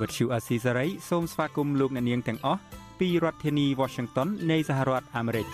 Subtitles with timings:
[0.00, 2.60] វត្តឈូអាស៊ីសេរីសូមស្វាគមន៍លោកអ្នកនាងទាំងអស់
[3.00, 5.46] ពីរដ្ឋធានី Washington នៃសហរដ្ឋអាមេរិក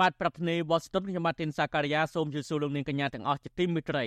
[0.00, 4.04] បាទប្រធានាធិបតីវ៉ាស៊ីនតោនខ្ញុំបាទទីនសាការីយ៉ាសូមជម្រាបសួរលោកនាងកញ្ញាទាំងអស់ជាទីមេត្រី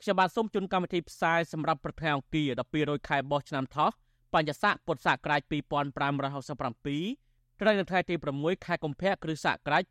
[0.00, 3.90] ខ្ញុំបាទសូមជូនកម្មវិធីផ្សាយសម្រាប់ប្រធានអង្គារ1200ខែបោះឆ្នាំថោះ
[4.34, 9.82] បញ្ញស័កពុទ្ធសករាជ2567ត្រូវនៅថ្ងៃទី6ខែកុម្ភៈគ្រិស្តសករាជ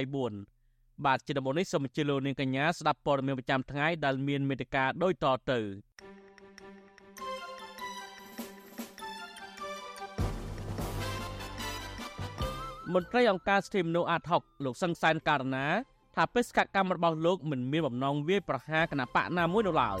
[0.00, 0.59] 2024
[1.06, 5.60] បាទជាដំបូងនេះសូមអញ្ជើញលោកនាងកញ្ញាស្ដាប់ព័ត៌មានប្រចាំថ្ងៃដែលមានមេត្តាដូចតទៅ
[12.94, 15.66] មន្ត្រីអង្គការសិទ្ធិមនុស្សអាត6លោកសង្សានការណា
[16.16, 20.00] ថាបេសកកម្មរបស់លោកមិនមានបំណងវាយប្រហារគណៈបកណាមួយនៅឡើយ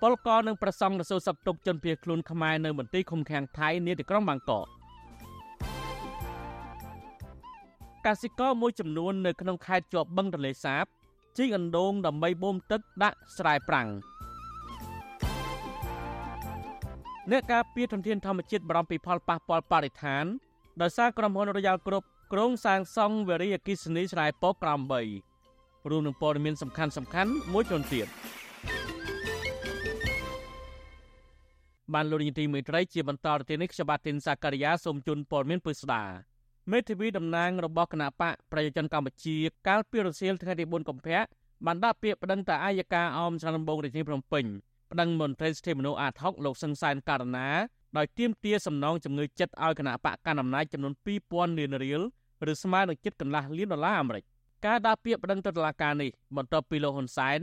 [0.00, 4.66] ពលករនិងប្រសង់រសូវសັບទុកជនភៀសខ្លួនខ្មែរនៅមន្ទីរឃុំឃាំងថៃនាទីក្រុងបាងកក
[8.06, 10.84] កសិករមួយចំនួននៅក្នុងខេត្តជាប់បឹងទន្លេសាប
[11.38, 13.88] ជីកអណ្ដូងដើម្បីបូមទឹកដាក់ស្រែប្រាំង
[17.30, 20.24] អ្នកការពារធនធានធម្មជាតិបារម្ភពីផលប៉ះពាល់បរិស្ថាន
[20.82, 24.80] ដោយសារក្រុមហ៊ុនរយ៉ាល់គ្រប់ក្រុងសាងសង់វេរីអគិសនីស្រែពកក្រំ
[25.34, 28.06] 3រួមនឹងព័ត៌មានសំខាន់សំខាន់មួយចំនួនទៀត
[31.94, 36.31] បានលោកនាយទីមេត្រីជាបន្តទៅទៀតនេះខ្ញុំបាទទីនសាការីយ៉ាសូមជូនព័ត៌មានពិស្ដា
[36.70, 39.36] មេធាវីតំណាងរបស់គណៈបកប្រជាជនកម្ពុជា
[39.68, 41.20] កាលពីរសៀលថ្ងៃទី4កុម្ភៈ
[41.66, 44.44] បានដាក់ពាក្យប្តឹងទៅអាយកាអមច្រានដំបងរាជធានីភ្នំពេញ
[44.92, 47.48] ប្តឹងមន្ត្រីសិទ្ធិមនុស្សអាត6លោកសង្សានករណា
[47.96, 50.92] ដោយទាមទារសំណងជំងឺចិត្តឲ្យគណៈបកកណ្ដាលអំណាចចំនួន
[51.26, 52.02] 2000លានរៀល
[52.50, 54.24] ឬស្មើនឹងជិតកន្លះលានដុល្លារអាមេរិក
[54.66, 57.40] ការដាក់ពាក្យប្តឹងទៅតុលាការនេះបន្ទាប់ពីលោកហ៊ុនសែន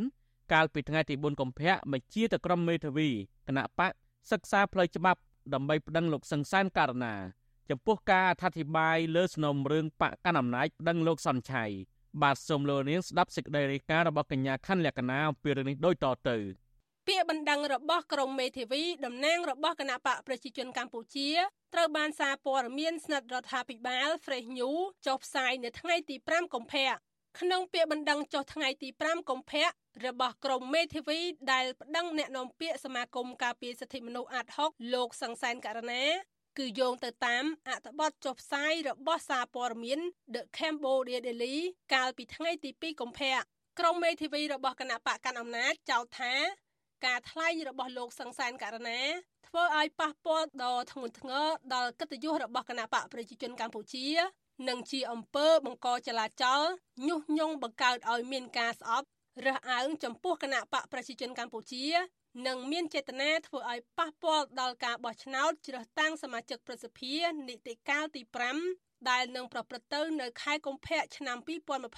[0.53, 3.09] កាលពីថ្ងៃទី4កុម្ភៈបញ្ជាទៅក្រុមមេធាវី
[3.47, 3.91] គណៈបក
[4.31, 5.19] សិក្សាផ្លូវច្បាប់
[5.53, 7.13] ដើម្បីប្តឹងលោកសង្សានករណា
[7.69, 11.65] ចំពោះការអធិប្បាយលើសំណុំរឿងបកកណ្ដាលអំណាចប្តឹងលោកសុនឆៃ
[12.21, 16.37] បាទសូមលោកនាងស្ដាប់សេចក្តីរាយការណ៍របស់កញ្ញាខណ្ឌលក្ខណាអំពីរឿងនេះដូចតទៅ
[17.07, 21.29] ពាក្យបណ្ដឹងរបស់ក្រមមេធាវីតំណាងរបស់គណៈបកប្រជាជនកម្ពុជា
[21.73, 26.91] ត្រូវបានសារព័ត៌មានស្និទ្ធរដ្ឋាភិបាល Fresh News ចុះផ្សាយនៅថ្ងៃទី5កុម្ភៈ
[27.39, 29.65] ក្នុងពាក្យបណ្ដឹងចុះថ្ងៃទី5កុម្ភៈ
[30.05, 31.19] របស់ក្រមមេធាវី
[31.51, 36.03] ដែលប្តឹងអ្នកនាំពាក្យសមាគមការពារសិទ្ធិមនុស្សអាត់ហុកលោកសង្សានករណា
[36.57, 39.99] គឺយោងទៅតាមអត្ថបទចុះផ្សាយរបស់សារព័ត៌មាន
[40.33, 41.55] The Cambodia Daily
[41.93, 43.35] កាលពីថ្ងៃទី2កុម្ភៈ
[43.79, 46.33] ក្រមមេធាវីរបស់គណៈបកកណ្ដាលអំណាចចោទថា
[47.05, 49.01] ការថ្លែងរបស់លោកសង្សានករណា
[49.47, 54.07] ធ្វើឲ្យប៉ះពាល់ដល់ធ្ងន់ធ្ងរដល់កិត្តិយសរបស់គណៈបកប្រជាជនកម្ពុជា
[54.67, 56.61] និងជាអំពើបង្កចលាចល
[57.07, 59.07] ញុះញង់បង្កើតឲ្យមានការស្អប់
[59.45, 61.85] រើសអើងចំពោះគណៈបកប្រជាជនកម្ពុជា
[62.47, 67.13] និងមានចេតនាធ្វើឲ្យប៉ះពាល់ដល់ការបោះឆ្នោតជ្រើសតាំងសមាជិកប្រសិទ្ធិ
[67.49, 68.21] នីតិកាលទី
[68.65, 71.37] 5ដែលនឹងប្រព្រឹត្តទៅនៅខែកុម្ភៈឆ្នាំ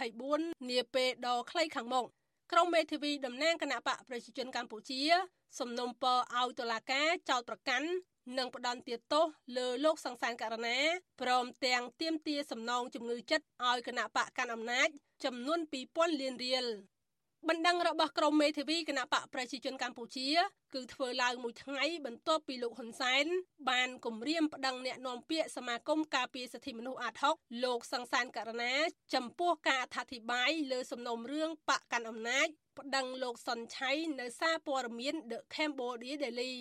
[0.05, 2.05] 2024នាពេលដ៏ខ្លីខាងមុខ
[2.51, 5.01] ក្រុមមេធាវីតំណាងគណៈបកប្រជាជនកម្ពុជា
[5.59, 7.87] សំណុំពរឲ្យតុលាការចោទប្រកាន់
[8.37, 9.25] និងផ្ដន្ទាទោស
[9.57, 10.77] លើលោកសង្សានករណា
[11.21, 14.87] ព្រមទាំងទាមទារសំណងជំងឺចិត្តឲ្យគណៈបកកាន់អំណាច
[15.25, 15.59] ចំនួន
[15.89, 16.65] 2000លានរៀល
[17.49, 20.29] បណ្ដឹងរបស់ក្រមមេធាវីគណៈបកប្រជាជនកម្ពុជា
[20.73, 23.25] គឺធ្វើឡើងមួយថ្ងៃបន្ទាប់ពីលោកហ៊ុនសែន
[23.69, 28.75] បានគម្រាមប្តឹងអ្នកនាំពាក្យសមាគមការពារសិទ្ធិមនុស្សអាត6លោកសង្សានករណា
[29.13, 32.47] ចំពោះការអធិប្បាយលើសំណុំរឿងបកកាន់អំណាច
[32.79, 36.55] ប្តឹងលោកសុនឆៃនៅសារព័ត៌មាន The Cambodia Daily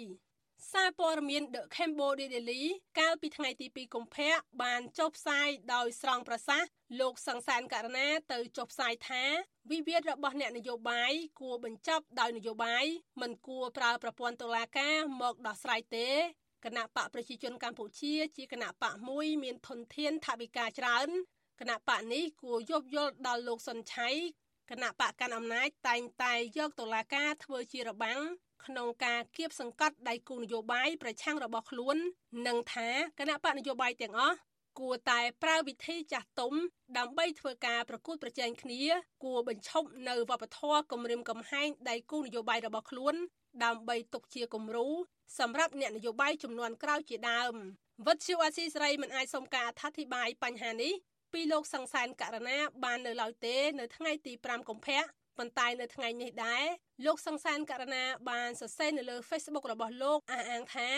[0.69, 2.63] សារព័ត៌មាន The Cambodia Daily
[2.99, 4.33] កាលពីថ្ងៃទី2កុម្ភៈ
[4.63, 6.69] បានចុះផ្សាយដោយស្រង់ប្រសាសន៍
[7.01, 9.25] លោកសង្សានករណាទៅចុះផ្សាយថា
[9.71, 12.85] វិវាទរបស់អ្នកនយោបាយគួរបញ្ចប់ដោយនយោបាយ
[13.21, 16.09] មិនគួរប្រើប្រព័ន្ធតុលាការមកដោះស្រាយទេ
[16.65, 21.09] គណៈបកប្រជាជនកម្ពុជាជាគណៈបកមួយមានធនធានថវិកាច្រើន
[21.61, 24.09] គណៈបកនេះគួរយោគយល់ដល់លោកសុនឆៃ
[24.71, 28.21] គណៈបកកាន់អំណាចតែងតែយកតុលាការធ្វើជារបាំង
[28.67, 31.97] ក្នុងការគៀបសង្កត់ដៃគូនយោបាយប្រឆាំងរបស់ខ្លួន
[32.47, 34.37] និងថាគណៈបកនយោបាយទាំងអស់
[34.79, 36.55] គួរតែប្រើវិធីចាស់ទុំ
[36.99, 38.83] ដើម្បីធ្វើការប្រកួតប្រជែងគ្នា
[39.25, 43.15] គួរបញ្ឈប់នៅវប្បធម៌គម្រាមកំហែងដៃគូនយោបាយរបស់ខ្លួន
[43.65, 44.89] ដើម្បីទុកជាគំរូ
[45.39, 47.53] សម្រាប់អ្នកនយោបាយចំនួនក្រោយជាដើម
[48.07, 50.93] វត្តជាអាស៊ីសេរីមិនអាចសុំការអធិប្បាយបញ្ហានេះ
[51.33, 55.03] ពីលោកសង្សានករណាបាននៅឡើយទេ នៅថ្ងៃទី5កុម្ភៈ
[55.41, 56.65] ប៉ុន្តែនៅថ្ងៃនេះដែរ
[57.07, 60.89] លោកសង្សានករណាបានសរសេរនៅលើ Facebook របស់លោកអះអាងថា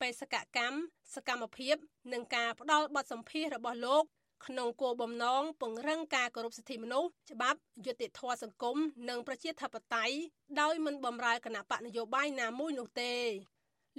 [0.00, 0.76] បេសកកម្ម
[1.14, 1.76] សកម្មភាព
[2.12, 4.04] និងការផ្ដល់បទសម្ភាសរបស់លោក
[4.46, 8.76] ក្នុងគោលបំណងពង្រឹងការគោរពសិទ្ធិមនុស្សច្បាប់យុត្តិធម៌សង្គម
[9.08, 10.14] និងប្រជាធិបតេយ្យ
[10.60, 13.14] ដោយមិនបំរើគណៈបកនយោបាយណាមួយនោះទេ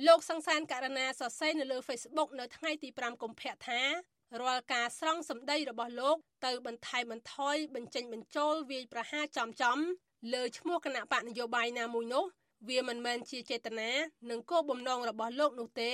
[0.07, 3.81] លោកសង្សានករណាសរសេរនៅលើ Facebook នៅថ្ងៃទី5កុម្ភៈថា
[4.42, 9.78] រាល់ការស្រង់សម្ដីរបស់លោកទៅបន្ថែមបន្ថយបញ្ចេញបញ្ចូលវាយប្រហារចំចំ
[10.34, 12.26] លើឈ្មោះគណៈបកនយោបាយណាមួយនោះ
[12.70, 13.92] វាមិនមែនជាចេតនា
[14.30, 15.94] និងគោលបំណងរបស់លោកនោះទេ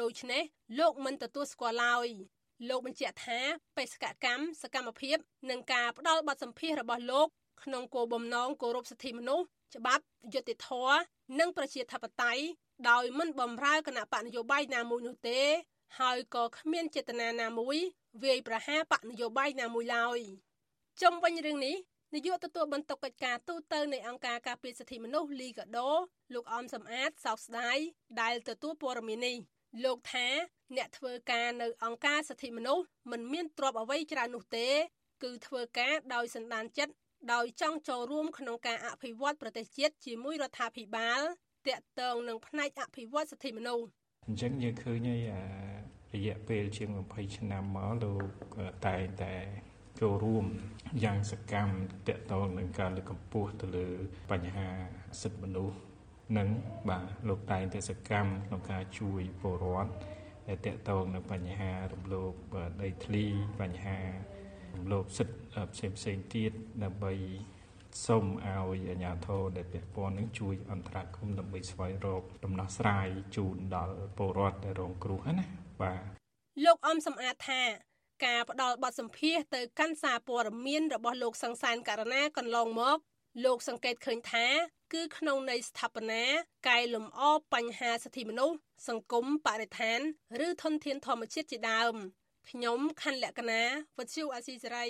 [0.00, 0.42] ដូច្នេះ
[0.78, 2.08] លោកមិនទទួលស្គាល់ឡើយ
[2.68, 3.40] លោកបញ្ជាក់ថា
[3.76, 5.16] បេសកកម្មសកម្មភាព
[5.50, 7.26] និងការផ្ដល់បទសម្ភាសរបស់លោក
[7.64, 9.46] ក្នុងគោលបំណងគោរពសិទ្ធិមនុស្ស
[9.76, 10.04] ច្បាប់
[10.34, 10.98] យុត្តិធម៌
[11.38, 12.42] និងប្រជាធិបតេយ្យ
[12.90, 15.40] ដោយមិនបំរើគណៈបកនយោបាយណាមួយនោះទេ
[15.98, 17.76] ហើយក៏គ្មានចេតនាណាមួយ
[18.22, 20.20] វាយប្រហារបកនយោបាយណាមួយឡើយ
[21.00, 21.76] ជុំវិញរឿងនេះ
[22.14, 25.90] នាយកទទួលបន្ទុកកិច្ចការទូតនៃអង្គការការពារសិទ្ធិមនុស្សលីកាដូ
[26.34, 27.78] លោកអមសំអាតសោកស្ដាយ
[28.20, 29.36] ដែលទទួលព័ត៌មាននេះ
[29.84, 30.28] លោកថា
[30.76, 34.68] អ្នកធ្វើការនៅអង្គការសិទ្ធិមនុស្សមិនមានទ្រព្យអ្វីច្រើននោះទេ
[35.22, 36.94] គឺធ្វើការដោយសន្តានចិត្ត
[37.32, 41.20] ដោយចង់ចូលរួមក្នុងការអភិវឌ្ឍប្រទេសជាតិជាមួយរដ្ឋាភិបាល
[41.66, 43.86] តាក់ទងនឹងផ្នែកអភិវឌ្ឍសិទ្ធិមនុស្ស
[44.26, 45.69] អញ្ចឹងយើងឃើញហើយ
[46.14, 48.22] រយៈពេលជាង20ឆ្នាំមកលោក
[48.86, 49.34] តែងតែ
[50.00, 50.44] ចូលរួម
[51.04, 51.74] យ៉ាងសកម្ម
[52.08, 53.88] តាក់ទងនឹងការលើកកម្ពស់ទៅលើ
[54.30, 54.68] បញ្ហា
[55.22, 55.76] សិទ្ធិមនុស្ស
[56.38, 56.48] និង
[56.90, 59.92] បាទលោកតែងតែសកម្មក្នុងការជួយពលរដ្ឋ
[60.48, 62.32] ដែលតាក់ទងនឹងបញ្ហារំលោភ
[62.82, 63.24] ដីធ្លី
[63.60, 63.98] បញ្ហា
[64.74, 65.36] រំលោភសិទ្ធិ
[65.74, 66.52] ផ្សេងផ្សេងទៀត
[66.84, 67.14] ដើម្បី
[68.06, 75.46] សូមឲ្យអាជ្ញាធរដែលពាក់ព័ន្ធនឹងជួយអន្តរាគមន៍ដើម្បីស្វែងរកដំណោះស្រាយជូនដល់ពលរដ្ឋដែលរងគ្រោះណា
[75.82, 76.00] បាទ
[76.64, 77.62] លោកអំសំអាតថា
[78.24, 82.98] ការផ្ដល់បទសម្ភាសទៅកាន់សារព័ត៌មានរបស់លោកសង្សានករណាកន្លងមក
[83.44, 84.46] លោកសង្កេតឃើញថា
[84.92, 86.24] គឺក្នុងន័យស្ថាបនា
[86.68, 87.20] កែលម្អ
[87.54, 88.56] បញ្ហាសិទ្ធិមនុស្ស
[88.88, 90.00] សង្គមបរិស្ថាន
[90.46, 91.94] ឬធនធានធម្មជាតិជាដើម
[92.50, 93.62] ខ្ញុំខណ្ឌលក្ខណា
[93.96, 94.86] វុទ្ធុអាស៊ីសេរី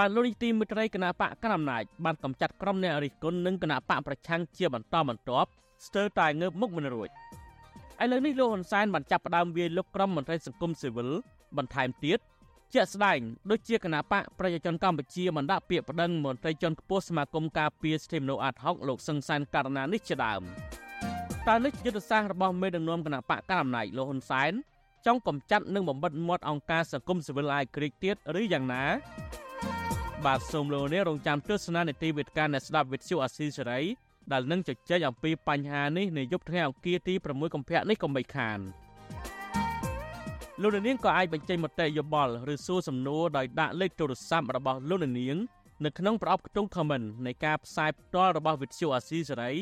[0.00, 5.48] បានលោកនីតិមិត្តរីគណៈបកកណ្ដាលអំណាចបានកំចាត់ក្រុមអ្នករិះគន់និងគណៈបកប្រឆាំងជាបន្តបន្ទាប់
[5.86, 7.08] ស្ទើរតែងើបមុខមិនរួច
[8.02, 11.08] ឥឡូវនេះលោកហ៊ុនសែនបានចាប់ផ្ដើមវាយលុកក្រុមមន្ត្រីសង្គមស៊ីវិល
[11.56, 12.18] បន្ថែមទៀត
[12.74, 13.18] ជាក់ស្ដែង
[13.50, 20.42] ដូចជាគណៈបកប្រជាជនកម្ពុជាបានដាក់ពាក្យប្តឹងមន្ត្រីជាន់ខ្ពស់សមាគមការពារសិទ្ធិមនុស្សអាត់ហុកលោកសឹងសានករណានេះជាដើម
[21.48, 24.52] តើនេះយុទ្ធសាស្ត្ររបស់មេដឹកនាំគណៈបកកណ្ដាលអំណាចលោកហ៊ុនសែន
[25.06, 28.84] ចង់កំចាត់និងបំបិតមាត់អង្គការសង្គមស៊ីវិលអាយក្រិកទៀតឬយ៉ាងណា
[30.26, 33.80] បាទសូមលោកអ្នករងចាំទស្សនានីតិវិទ្យាអ្នកស្ដាប់វិទ្យុអាស៊ីសេរី
[34.32, 38.58] ដែលនឹងជជែកអំពីបញ្ហានេះនៅយប់ថ្ងៃអង្គារទី6កុម្ភៈនេះកុំបីខាន
[40.62, 45.36] លោកនាងក៏អាចបញ្ចេញមតិយោបល់ឬសួរសំណួរដោយដាក់លេខទូរស័ព្ទរបស់លោកនាង
[45.84, 49.52] នៅក្នុងប្រអប់ខ្ទង់ comment នៃការផ្សាយផ្ទាល់របស់វិទ្យុអាស៊ីសេរី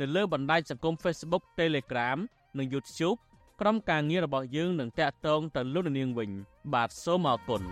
[0.00, 2.18] នៅលើបណ្ដាញសង្គម Facebook Telegram
[2.58, 3.18] និង YouTube
[3.60, 6.30] ក្រុមការងាររបស់យើងនឹងតាក់ទងទៅលោកនាងវិញ
[6.74, 7.62] បាទសូមអរគុណ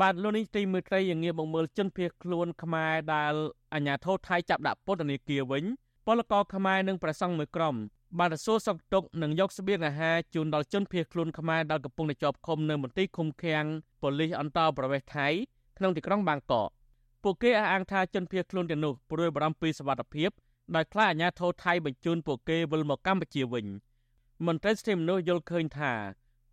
[0.00, 3.34] បាទលោកនេះទីមើលត្រីយ៉ាងងាកមកមើលជនភៀសខ្លួនខ្មែរដែល
[3.74, 5.64] អាជ្ញាធរថៃចាប់ដាក់ពន្ធនាគារវិញ
[6.06, 7.74] ពលករខ្មែរនិងប្រសង់មួយក្រុម
[8.18, 13.64] បានទៅសួរសុខទុក្ខនិងយកស្បៀងអាហារជូនដល់ជនភៀសខ្លួនខ្មែរដែលកំពុងតែជាប់ឃុំនៅមន្ទីរឃុំឃាំង
[14.02, 15.28] ប៉ូលីសអន្តរប្រវេសន៍ថៃ
[15.78, 16.70] ក្នុងទីក្រុងបាងកក
[17.22, 20.30] ពួកគេអះអាងថាជនភៀសខ្លួនទាំងនោះព្រួយបារម្ភពីសុវត្ថិភាព
[20.74, 23.66] ដោយខ្លាចអាជ្ញាធរថៃបញ្ជូនពួកគេវិលមកកម្ពុជាវិញ
[24.46, 25.92] មន្ត្រីសិទ្ធិមនុស្សយល់ឃើញថា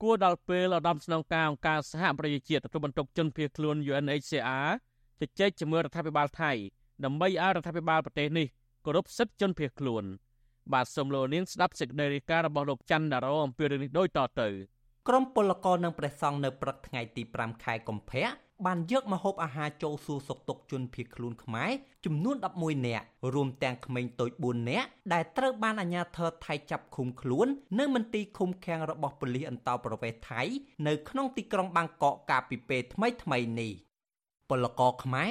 [0.01, 4.69] គួរដល់ពេលឧត្តមស្នងការអង្គការសហប្រជាជាតិទទួលបន្ទុកជនភៀសខ្លួន UNHCR
[5.19, 6.51] ជជែកជាមួយរដ្ឋាភិបាលថៃ
[7.05, 8.47] ដើម្បីឲ្យរដ្ឋាភិបាលប្រទេសនេះ
[8.85, 10.03] គោរពសិទ្ធិជនភៀសខ្លួន
[10.73, 14.49] បាទសូមលោកនាងស្ដាប់សេចក្តីរាយការណ៍របស់លោកច័ន្ទដារ៉ូអំពីរឿងនេះដូចតទៅ
[15.07, 18.25] ក្រមពលករនិងព្រះសង្ឃនៅព្រឹកថ្ងៃទី5ខែកុម្ភៈ
[18.65, 21.71] បានយកម្ហូបអាហារចូលសួរសុខទុក្ខជនភៀសខ្លួនខ្មែរ
[22.05, 27.47] ចំនួន11នាក់រួមទាំងក្មេងតូច4នាក់ដែលត្រូវបានអាជ្ញាធរថៃចាប់ឃុំខ្លួន
[27.79, 30.41] នៅមន្ទីរឃុំឃាំងរបស់ប៉ូលីសអន្តោប្រវេសន៍ថៃ
[30.87, 33.71] នៅក្នុងទីក្រុងបាងកកកាលពីពេលថ្មីៗនេះ
[34.49, 35.29] ពលករខ្មែរ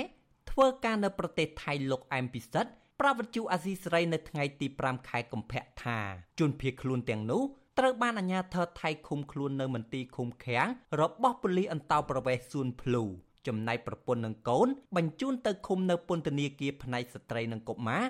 [0.50, 5.98] ធ្វើការនៅប្រទេសថៃលោកអែមពិសិដ្ឋប្រាវវិទ្យុអាស៊ីសេរីនៅថ្ងៃទី5ខែកុម្ភៈថា
[6.38, 7.42] ជនភៀសខ្លួនទាំងនោះ
[7.84, 10.66] ត្រូវបានអាជ្ញាធរថៃឃុំខ្លួននៅមន្ទីរឃុំឃាំង
[11.00, 13.02] របស់ប៉ូលីសអន្តោប្រវេសន៍សួនភ្លូ
[13.46, 18.02] ចំណែកប្រពន្ធនិងកូន បញ្ជូនទៅឃុំនៅពន្ធនាគារផ្នែកស្ត្រីនិងកុមារ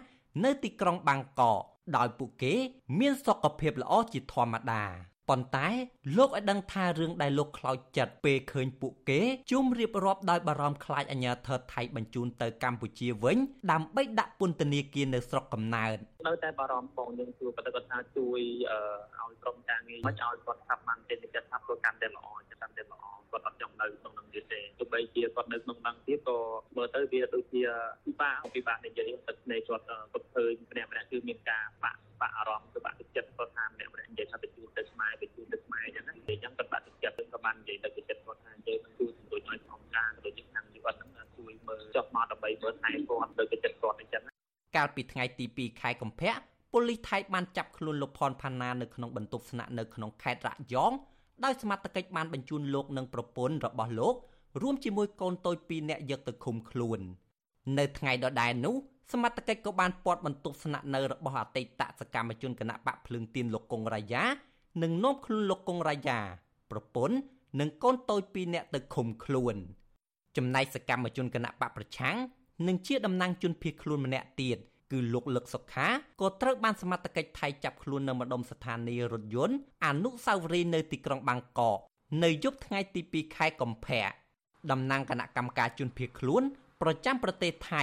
[0.44, 1.62] នៅទីក្រុងបាងកក
[1.96, 2.54] ដោយពួកគេ
[2.98, 4.84] មានសុខភាពល្អជាធម្មតា
[5.28, 5.68] ប៉ុន្តែ
[6.16, 13.36] លោកឲ្យដឹងថារឿងដែលលោកខ្លោចចិត្តពេលឃើញពួកគេជុំរៀបរាប់ដោយបារម្ភខ្លាចអាញាធរថៃបញ្ជូនទៅកម្ពុជាវិញ
[13.72, 18.40] ដើម្បីដាក់ពន្ធនាគារនៅស្រុកកំណើត នៅតែបារម្ភបងយើងជួយបដិបត្តិថាជួយ
[19.18, 26.38] ឲ្យក្រុមការងារមិនឲ្យគាត់ថាបានទេចិត្តថាប្រកាន់តែល្អចាំតែល្អគាត់អត់ចង់នៅក្នុងនឹងទៀតទេទោះបីជាគាត់នៅក្នុងនឹងទៀតក៏
[26.76, 27.62] មើលទៅវាដូចជា
[28.04, 44.22] ពិបាកពិបាកនិយាយទឹកភ្នែកគាត់គាត់ឃើញម្នាក់ម្នាក់គឺមានការបាក់បាក់អារម្មណ៍គឺបាក់ទឹកចិត្តគាត់ថាម្នាក់ម្នាក់និយាយថាបញ្ជូនទៅខ្មែរបញ្ជូនទៅខ្មែរអញ្ចឹងណានិយាយអញ្ចឹងគាត់បាក់ទឹកចិត្តក៏បាននិយាយទៅទឹកចិត្តគាត់ថាយើងនឹងជួយជំនួយឲ្យក្នុងការក៏ដូចជាខាងជីវិតនឹងជួយមើលចុះមកដើម្បីមើលថែគាត់ទៅទឹកចិត្តគាត់អញ្ចឹង
[44.76, 46.32] កាលពីថ្ងៃទី2ខែកុម្ភៈ
[46.72, 50.92] ប៉ូលីសថៃបានចាប់ខ្លួនលោកផនផាណានៅក្នុងបន្ទប់ស្នាក់នៅក្នុងខេត្តរយ៉ង
[51.44, 54.14] ដោយសមត្ថកិច្ចបានបញ្ជូនលោកនិងប្រពន្ធរបស់លោក
[54.62, 57.00] រួមជាមួយកូនតូច2នាក់យកទៅឃុំខ្លួន
[57.78, 58.74] នៅថ្ងៃដដែលនោះ
[59.12, 64.24] សមត្ថកិច្ចក៏បានពាត់បន្ទប់ស្នាក់នៅរបស់អតីតសកម្មជនគណៈបកភ្លើងទៀនលោកកុងរាយា
[64.82, 66.18] និងនាំខ្លួនលោកកុងរាយា
[66.70, 67.16] ប្រពន្ធ
[67.60, 69.56] និងកូនតូច2នាក់ទៅឃុំខ្លួន
[70.36, 72.16] ចំណែកសកម្មជនគណៈបកប្រឆាំង
[72.66, 74.58] និងជាតំណាងជនភៀសខ្លួនម្នាក់ទៀត
[74.92, 75.88] គឺលោកលឹកសុខា
[76.20, 81.78] ក៏ត្រូវបានសមត្ថកិច្ចថៃចាប់ខ្លួននៅម្ដុំស្ថានីយ៍រថយន្តអនុស្សាវរីយ៍នៅទីក្រុងបាងកក
[82.24, 84.04] នៅយប់ថ្ងៃទី2ខែកុម្ភៈ
[84.70, 86.42] តំណាងគណៈកម្មការជនភៀសខ្លួន
[86.82, 87.82] ប្រចាំប្រទេសថៃ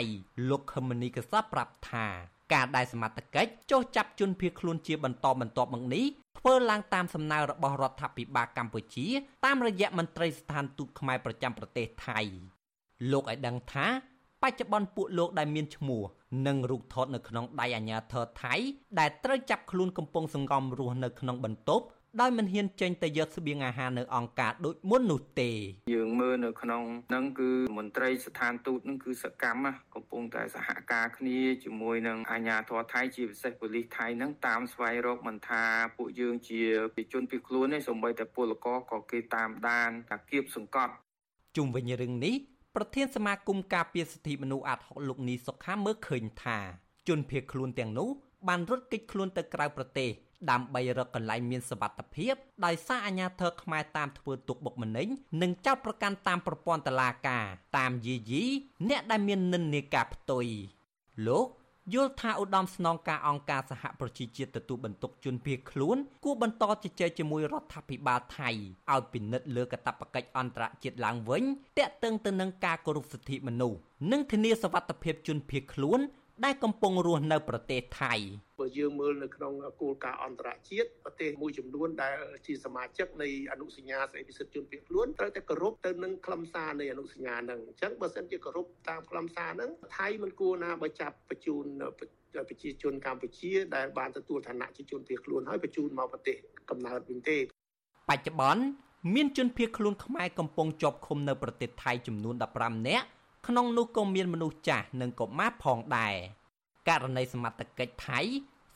[0.49, 2.05] លោកខឹមមនីកសប្រាប់ថា
[2.53, 6.05] ការដែលសមត្ថកិច្ចចុះចាប់ជនភៀសខ្លួនជាបន្តបន្ទាប់មកនេះ
[6.39, 9.07] ធ្វើឡើងតាមសំណើរបស់រដ្ឋាភិបាលកម្ពុជា
[9.45, 12.19] តាមរយៈមន្ត្រីស្ថានទូតខ្មែរប្រចាំប្រទេសថៃ
[13.11, 13.87] លោកឲ្យដឹងថា
[14.43, 16.01] បច្ចុប្បន្នពួកលោកដែលមានឈ្មោះ
[16.47, 18.55] និងរូបថតនៅក្នុងដៃអាជ្ញាធរថៃ
[18.99, 21.85] ដែលត្រូវចាប់ខ្លួនកំពុងសង្ងំរស់នៅក្នុងបន្ទប់
[22.21, 25.51] ដោយមិនហ៊ានចេញទៅយកស្បៀងអាហារនៅអង្គការដូចមុននោះទេ
[25.93, 35.63] យើងមើលនៅក្នុងហ្នឹងគឺមន្ត្រីស្ថានទូតហ្នឹងគឺសកម្មកំពុងតែសហការគ្នាជាមួយនឹងអាជ្ញាធរថៃជាពិសេសប៉ូលីសថៃហ្នឹងតាមស្វែងរកមិនថា
[35.97, 36.61] ពួកយើងជា
[36.95, 40.93] ប្រជាជនពីខ្លួនទេសូម្បីតែពលករក៏គេតាមដានតាគៀបសង្កត់
[41.57, 42.35] ជុំវិញរឿងនេះ
[42.75, 46.57] ប្រធានសមាគមការពារសិទ្ធិមនុស្សអាត់ហុកលោកនីសុខាមើលឃើញថា
[47.07, 48.09] ជនភៀសខ្លួនទាំងនោះ
[48.47, 50.09] បានរត់គេចខ្លួនទៅក្រៅប្រទេស
[50.51, 52.33] ដើម្បីរកកន្លែងមានសុវត្ថិភាព
[52.65, 55.07] ដោយសារអាជ្ញាធរខ្មែរតាមធ្វើទុកបុកម្នេញ
[55.41, 57.45] និងចោទប្រកាន់តាមប្រព័ន្ធតុលាការ
[57.77, 58.43] តាមយាយី
[58.89, 60.45] អ្នកដែលមាននិន្នាការផ្ទុយ
[61.27, 61.47] លោក
[61.93, 68.49] យល់ថាឧត្តមស្នងការអង្គការសហប្រជាជាតិទទួលបន្ទុកជនភៀសខ្លួនគួរបន្តជជែកជាមួយរដ្ឋាភិបាលថៃ
[68.91, 71.43] ឲ្យពិនិត្យលើកាតព្វកិច្ចអន្តរជាតិឡើងវិញ
[71.77, 73.77] ទាក់ទងទៅនឹងការគោរពសិទ្ធិមនុស្ស
[74.11, 75.99] និងធានាសវត្ថិភាពជនភៀសខ្លួន
[76.45, 78.13] ដែលកំពុងរស់នៅប្រទេសថៃ
[78.59, 82.15] បើយើងមើលនៅក្នុងគោលការណ៍អន្តរជាតិប្រទេសមួយចំនួនដែល
[82.47, 91.65] ជាសមាជិកនៃអនុសញ្ញាស្តីពីសិទ្ធិជនភៀសខ្លួនត្រូវតែគោរពទៅនឹងខ្លឹមសារនៃអនុសញ្ញាហ្នឹងអញ្ចឹងបើសិនជាគោរពតាមខ្លឹមសារហ្នឹងថៃមិនគួរណាបើចាប់បញ្ជូន
[91.99, 96.35] ប្រជាជនកម្ពុជាដែលបានទទួលឋានៈជាជនភៀសខ្លួនហើយបញ្ជូនមកប្រទេស
[96.69, 97.37] កំណើតវិញទេ
[98.09, 98.63] បច្ចុប្បន្ន
[99.15, 103.07] មានជនភៀសខ្លួនខ្មែរកំពុងជាប់ឃុំនៅប្រទេសថៃចំនួន15នាក់
[103.49, 106.15] ក្នុងនោះក៏មានមនុស្សចាស់និងកុមារផងដែរ
[106.89, 108.19] ករណីសមត្ថកិច្ចថៃ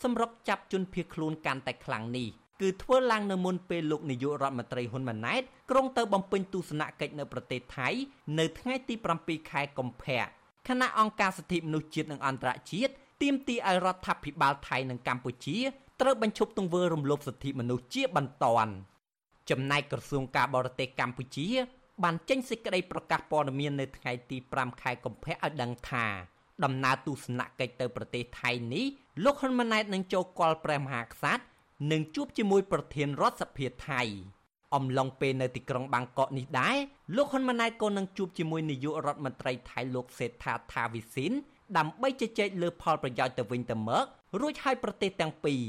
[0.03, 2.27] សម្រុកចាប់ជនភៀសខ្លួនកាន់តែខ្លាំងនេះ
[2.62, 7.89] គឺធ្វើឡើងនៅមុនពេលលោកនាយករដ្ឋមន្ត្រីហ៊ុនម៉ាណែតក្រុងទៅបំពេញទស្សនកិច្ចនៅប្រទេសថៃ
[8.39, 10.22] នៅថ្ងៃទី7ខែកុម្ភៈ
[10.68, 15.58] គណៈអង្គការសិទ្ធិមនុស្សជាតិនិងអន្តរជាតិទាមទារឲ្យរដ្ឋាភិបាលថៃនិងកម្ពុជា
[16.01, 18.74] ត្រូវបញ្ឈប់ទង្វើរំលោភសិទ្ធិមនុស្សជាបន្ទាន់
[19.50, 21.48] ចំណែកក្រសួងការបរទេសកម្ពុជា
[22.04, 26.06] បានចេញសេចក្តីប្រកាសព័ត៌មាននៅថ្ងៃទី5ខែកុម្ភៈឲ្យដឹងថា
[26.64, 28.86] ដំណើរទស្សនកិច្ចទៅប្រទេសថៃនេះ
[29.24, 31.44] លោកហ៊ុនម៉ាណែតនឹងចូលគាល់ព្រះមហាក្សត្រ
[31.92, 34.02] និងជួបជាមួយប្រធានរដ្ឋសភាថៃ
[34.76, 36.78] អំឡុងពេលនៅទីក្រុងបាងកកនេះដែរ
[37.16, 41.32] លោកហ៊ុនម៉ាណែតក៏នឹងជួបជាមួយនាយករដ្ឋមន្ត្រីថៃលោកសេដ្ឋាថាវិសិន
[41.78, 44.06] ដើម្បីជជែកលើផលប្រយោជន៍ទៅវិញទៅមក
[44.42, 45.62] រួចហើយប្រទេសទាំងពីរ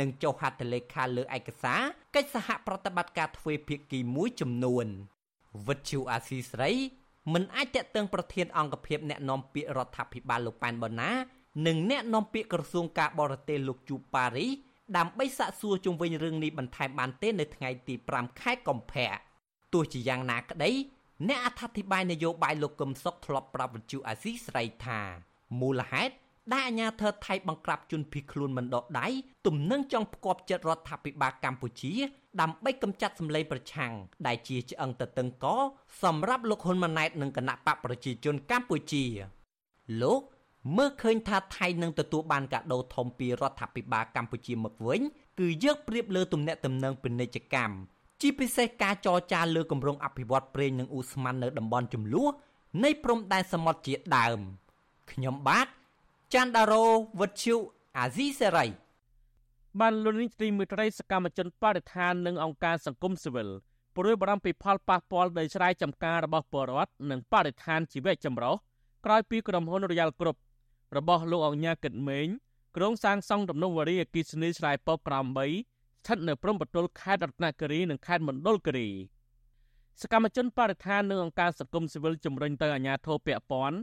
[0.00, 1.80] នឹងចុះហត្ថលេខាលើឯកសារ
[2.14, 4.86] កិច្ចសហប្រតិបត្តិការទ្វេភាគីមួយចំនួន
[5.66, 6.70] វិទ្យុអាស៊ីស្រី
[7.32, 11.10] មិនអាចតាក់ទងប្រធានអង្គភិបអ្នកនាំពាក្យរដ្ឋាភិបាលលោកប៉ែនបូណា
[11.66, 14.46] និងអ្នកនាំពាក្យក្រសួងការបរទេសលោកជូប៉ារី
[14.96, 19.12] ដើម្បីសាកសួរជុំវិញរឿងនេះបន្ថែមបានទេនៅថ្ងៃទី5ខែកុម្ភៈ
[19.72, 20.70] ទោះជាយ៉ាងណាក្តី
[21.28, 25.00] អ្នកអត្ថាធិប្បាយនយោបាយលោកកឹមសុខធ្លាប់ប្រាប់វិទ្យុអាស៊ីស្រីថា
[25.60, 26.14] មូលហេតុ
[26.50, 29.06] ដែលអាញាធរថៃបង្ក្រាបជនភៀសខ្លួនមិនដកដៃ
[29.46, 31.92] ទំនឹងចង់ផ្គប់ចិត្តរដ្ឋាភិបាលកម្ពុជា
[32.40, 33.92] ដើម្បីកម្ចាត់សម្លេងប្រឆាំង
[34.26, 35.46] ដែលជាឆ្អឹងតតឹងក
[36.02, 39.04] សម្រាប់លោកហ៊ុនម៉ាណែតនិងគណៈបកប្រជាជនកម្ពុជា
[40.02, 40.20] លោក
[40.76, 45.00] មើលឃើញថាថៃនឹងទទួលបានកាដូធំពីរដ្ឋាភិបាលកម្ពុជាមកវិញ
[45.40, 47.74] គឺយកប្រៀបលើទំនាក់ទំនងពាណិជ្ជកម្ម
[48.20, 52.30] ជាពិសេសការចរចាលើគម្រោងអភិវឌ្ឍប្រេងនិងឧស្ម័ននៅតំបន់ចំនួន
[52.84, 54.38] នៃព្រំដែនសមុទ្រជាដើម
[55.12, 55.66] ខ្ញុំបាទ
[56.32, 56.84] ច័ន្ទដារោ
[57.20, 57.56] វុទ្ធុ
[57.98, 58.66] អាស៊ីសេរី
[59.80, 63.48] បានលុននេះទីមួយត្រីសកម្មជនបរិស្ថាននិងអង្គការសង្គមស៊ីវិល
[63.96, 68.54] ព្រួយបារម្ភពីផលប៉ះពាល់ដល់ស្រែចម្ការរបស់ពលរដ្ឋនិងបរិស្ថានជីវៈចម្រុះ
[69.04, 70.36] ក្រោយពីក្រុមហ៊ុន Royal Group
[70.96, 72.26] របស់លោកអង្ញាកិតមេង
[72.76, 78.88] ក្រុងសាងសង់ទំនប់វារីអគិសនីស្រែពកក្រោម3ស្ថិតនៅព្រំប្រទល់ខេត្តរតនគិរីនិងខេត្តមណ្ឌលគិរី
[80.00, 83.78] សកម្មជនបរិស្ថាននិងអង្គការសង្គមស៊ីវិលជំរុញទៅអាជ្ញាធរពាក់ព័ន្ធ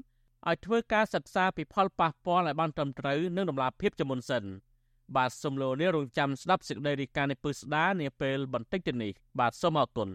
[0.48, 4.44] ឲ្យធ្វើការសិក្សាពីផលប៉ះពាល់ឲ្យបានត្រឹមត្រូវនិងដំណាភាពជាមុនសិន
[5.16, 10.10] បាទសូមលោកនេះរងចាំស្ដាប់សេចក្តីរាយការណ៍នៃពឹស្ដានាពេលបន្តិចទៀតនេះបាទសូមអរគុណ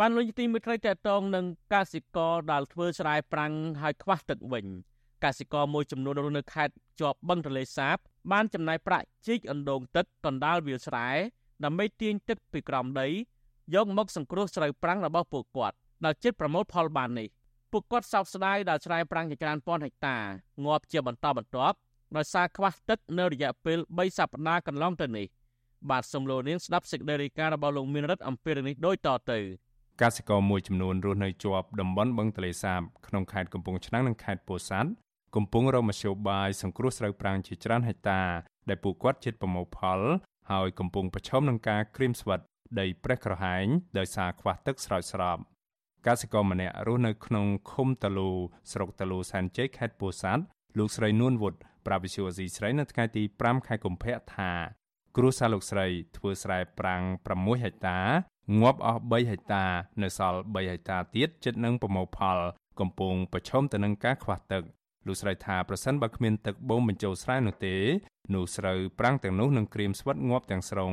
[0.00, 1.44] បានលុយទីមួយត្រីតតងនឹង
[1.74, 4.66] កសិករដែលធ្វើស្រែប្រាំងហើយខ្វះទឹកវិញ
[5.24, 7.96] កសិករមួយចំនួនរស់នៅខេត្តជាប់បឹងទន្លេសាប
[8.32, 11.08] បានចំណាយប្រាក់ជីកអណ្ដូងទឹកកណ្ដាលវាលស្រែ
[11.64, 13.08] ដើម្បីទាញទឹកពីក្រោមដី
[13.74, 17.28] យកមកសង្គ្រោះស្រូវប្រាំងរបស់ពួកគាត់ដែលជិតប្រមូលផលបាននេះ
[17.72, 20.16] ពួកគាត់សោកស្ដាយដែលស្រែប្រាំងជាច្រើនពាន់ហិកតា
[20.64, 21.76] ងាប់ជាបន្តបន្ទាប់
[22.16, 25.26] ដោយសារខ្វះទឹកនៅរយៈពេល3សប្តាហ៍កន្លងទៅនេះ
[25.90, 29.38] បាទសំលូនៀងស្ដាប់សេចក្តីរាយការណ៍របស់លោកមានរិទ្ធអំពីរឿងនេះដូចតទៅ
[30.02, 34.90] កសិករមួយចំនួនរស់នៅជាប់តំបន់បឹងទន្លេសាបក្នុងខេត្តកំពង់ឆ្នាំងនិងខេត្តពោធិ៍សាត់
[35.36, 38.22] កំពុងរកមធ្យោបាយសង្គ្រោះស្រូវប្រាំងជាច្រើនហិកតា
[38.68, 40.00] ដែលពួកគាត់ជិតប្រមូលផល
[40.50, 42.40] ហើយកំពុងប្រឈមនឹងការក្រៀមស្វិត
[42.80, 43.66] ដីប្រេះក្រហែង
[43.98, 45.38] ដោយសារខ្វះទឹកស្រោចស្រព
[46.06, 48.30] កសិករម្នាក់រស់នៅក្នុងឃុំតាលូ
[48.72, 50.42] ស្រុកតាលូសែនជ័យខេត្តពោធិ៍សាត់
[50.78, 51.54] លោកស្រីនួនវុត
[51.86, 54.50] ប្រាវិសុយអស៊ីស្រីនៅថ្ងៃទី5ខែកុម្ភៈថា
[55.16, 57.02] គ្រួសារលោកស្រីធ្វើស្រែប្រាំង
[57.32, 58.00] 6ហិកតា
[58.60, 59.64] ងាប់អស់3ហិកតា
[60.02, 62.38] នៅសល់3ហិកតាទៀតជិតនឹងប្រមូលផល
[62.80, 64.62] កំពុងប្រឈមទៅនឹងការខ្វះទឹក
[65.06, 67.76] លោកស្រីថាប្រសិនបើគ្មានទឹកបូមបញ្ចូលស្រែនោះទេ
[68.34, 70.92] នោះស្រូវប្រាំងទាំងនោះនឹងក្រៀមស្វិតងាប់ទាំងស្រុង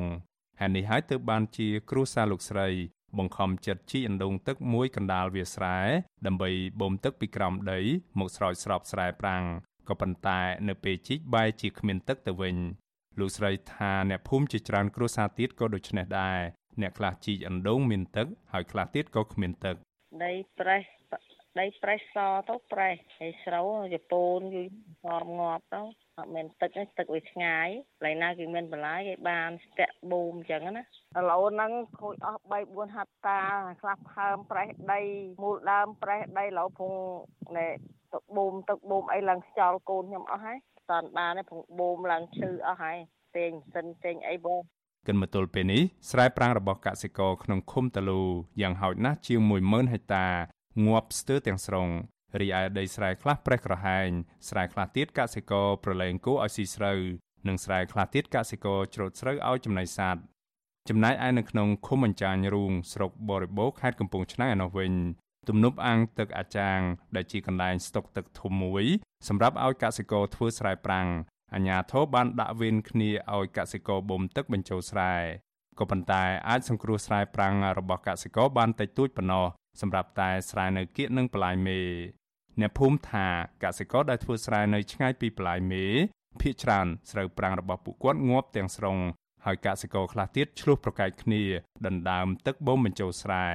[0.60, 2.68] ហេតុនេះហើយទើបបានជាគ្រួសារលោកស្រី
[3.18, 5.78] បង្ខំចិត្តជីអណ្ដូងទឹកមួយកណ្ដាលវាស្រែ
[6.26, 6.50] ដើម្បី
[6.82, 7.80] បូមទឹកពីក្រោមដី
[8.20, 9.44] មកស្រោចស្រពស្រែប្រាំង
[9.90, 12.56] ក៏ប៉ុន្តែនៅពេលជីកបែរជាគ្មានទឹកទៅវិញ
[13.20, 16.40] លោកស្រីថាអ្នកភូមិជាច្រើនគ្រួសារទៀតក៏ដូច្នេះដែរ
[16.82, 19.76] អ្នកខ្លះជីកអណ្ដូងមានទឹកហើយខ្លះទៀតក៏គ្មានទឹក
[20.24, 20.84] ដីប្រេះ
[21.60, 22.18] ដីប្រេះស
[22.50, 24.68] ទៅប្រេះហើយស្រូវជប៉ុនយូរ
[25.04, 25.82] សរងាប់ទៅ
[26.18, 27.68] អត់មានទឹកទេទឹកវាឆ្ងាយ
[27.98, 33.42] កន្លែងណាគេមានបន្លាយគេបានស្ទាក់បូមអញ្ចឹងណាឥឡូវហ្នឹងខូចអស់3 4ហិកតា
[33.82, 35.02] ខ្លះផើមប្រេះដី
[35.44, 36.94] មូលដើមប្រេះដីឥឡូវភង
[37.58, 37.68] ណែ
[38.14, 40.58] ទឹកបូមទឹកបូមអីឡើងខ្យល់កូនខ្ញុំអស់ហើយ
[40.92, 42.98] តនបានទេភងបូមឡើងឈឺអស់ហើយ
[43.38, 44.62] ទេងសិនទេងអីបង
[45.08, 48.22] គិនមកទល់ពេលនេះស្រែប្រាំងរបស់កសិករក្នុងឃុំតាលូ
[48.62, 50.28] យ៉ាងហោចណាស់ជាង10000ហិកតា
[50.86, 51.88] ងាប់ស្ទើរទាំងស្រុង
[52.42, 54.10] រីឯដីស្រែខ្លះប្រេះក្រហែង
[54.50, 57.00] ស្រែខ្លះទៀតកសិករប្រឡែងគោឲ្យស៊ីស្រូវ
[57.48, 60.22] និងស្រែខ្លះទៀតកសិករច្រូតស្រូវឲ្យចំណីសត្វ
[60.90, 64.94] ចំណែកឯនៅក្នុងឃុំអញ្ចាញរូងស្រុកបរិបូរខេត្តកំពង់ឆ្នាំងឯនោះវិញ
[65.50, 66.80] ទំនប់អាងទឹកអាចាង
[67.16, 68.86] ដែលជាកន្លែងស្តុកទឹកធំមួយ
[69.28, 71.08] សម្រាប់ឲ្យកសិករធ្វើស្រែប្រាំង
[71.54, 75.14] អាជ្ញាធរបានដាក់វេនគ្នាឲ្យកសិករបូមទឹកបញ្ចូលស្រែ
[75.80, 79.46] ក៏ប៉ុន្តែអាចសង្គ្រោះស្រែប្រាំងរបស់កសិករបានតិចតួចប៉ុណ្ណោះ
[79.82, 81.80] សម្រាប់តែស្រែនៅគៀកនិងបលាយមេ
[82.60, 83.28] អ្នកភូមិថា
[83.64, 85.86] កសិករដែលធ្វើស្រែនៅឆ្ងាយពីបលាយមេ
[86.42, 88.98] ភ ieck ច្រើនស្រូវប្រាំងរបស់ពួកគាត់ងាប់ទាំងស្រុង
[89.46, 91.44] ហើយកសិករខ្លះទៀតឆ្លោះប្រកែកគ្នា
[91.86, 93.48] ដណ្ដើមទឹកបូមបញ្ចូលស្រែ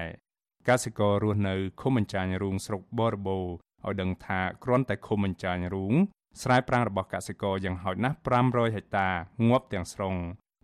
[0.68, 5.94] កសិកររស់នៅឃុំអញ្ចាញរូងស្រុកបរបូឲ្យដឹងថាគ្រាន់តែឃុំអញ្ចាញរូង
[6.42, 9.08] ស្រែប្រាំងរបស់កសិករយ៉ាងហោចណាស់500ហិកតា
[9.48, 10.14] ងាប់ទាំងស្រុង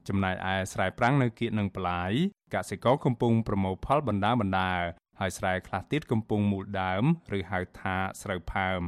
[0.09, 2.13] ចំណែកឯស្រែប្រាំងនៅគៀកនឹងប្លាយ
[2.55, 4.73] កសិករកំពុងប្រមូលផលបណ្ដាបណ្ដា
[5.19, 7.05] ហើយស្រែខ្លះទៀតកំពុងមូលដើម
[7.37, 8.83] ឬហៅថាស្រូវផើម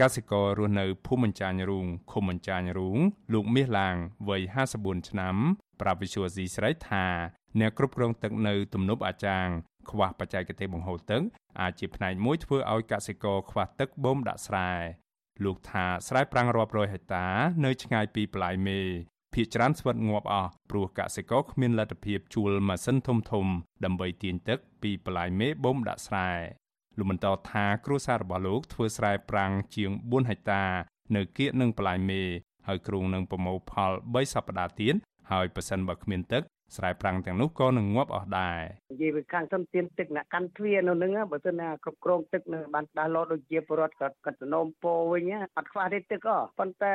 [0.00, 2.98] កសិកររស់នៅភូមិអញ្ចាញរូងឃុំអញ្ចាញរូង
[3.32, 3.96] លោកមាសឡាង
[4.28, 4.42] វ័យ
[4.76, 5.36] 54ឆ្នាំ
[5.80, 7.06] ប្រាប់វិសុវស៊ីស្រីថា
[7.60, 9.46] អ្នកគ្រប់គ្រងទឹកនៅទំនប់អាចាង
[9.90, 11.22] ខ្វះបច្ចេកទេសបង្ហូរទឹក
[11.60, 14.70] អាចជាផ្នែកមួយធ្វើឲ្យកសិករខ្វះទឹកបូមដាក់ស្រែ
[15.44, 17.26] លោកថាស្រែប្រាំងរាប់រយហិកតា
[17.64, 18.80] នៅឆ្ងាយពីប្លាយមេ
[19.34, 23.46] ភាគច្រើនស្វិតងាប់អស់ព្រោះកសិករគ្មានលទ្ធភាពជួលម៉ាស៊ីនធំធំ
[23.84, 26.30] ដើម្បីទាញទឹកពីប្លាយមេបូមដាក់ស្រែ
[26.98, 30.64] លោកបន្តថាគ្រួសាររបស់លោកធ្វើស្រែប្រាំងជាង4ហិកតា
[31.16, 32.22] នៅគៀកនឹងប្លាយមេ
[32.66, 34.94] ហើយគ្រោងនឹងប្រមូលផល3សប្តាហ៍ទៀត
[35.30, 36.42] ហើយប៉ះសិនបើគ្មានទឹក
[36.76, 38.60] ស្រែប្រាំងទាំងនោះក៏នឹងងាប់អស់ដែរ
[38.92, 46.94] និយាយពីខាងសំទានទឹកអ្នកកាន់ទ្វារនៅនឹងបើសិនណាគ្រប់គ្រងទឹកនៅបានដាស់លោដូចជាពលរដ្ឋក៏ក៏តំណពោវិញអត់ខ្វះទេទឹកក៏ប៉ុន្តែ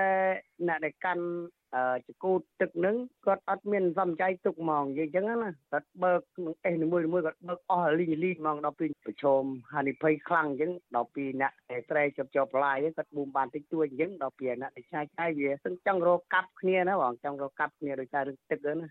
[0.67, 1.62] អ្នកដែលកាន់អឺ
[2.07, 18.89] ចកូតទឹកនឹងគាត់អត់មានសំចៃទុកហ្មងនិយាយចឹងណាគាត់បើកនឹងអេសនីមួយមួយគាត់បើកអស់លីងលីងហ្មងដល់ពីប្រឈមហានិភ័យខ្លាំងអញ្ចឹងដល់ពីអ្នកតែត្រែជាប់ជាប់ឡាយគាត់បូមបានតិចតួចអញ្ចឹងដល់ពីអ្នកដែលឆាយឆាយវាសឹងចង់រកកាប់គ្នាណាបងចង់រកកាប់គ្នាដោយសាររឿងទឹកហ្នឹងណា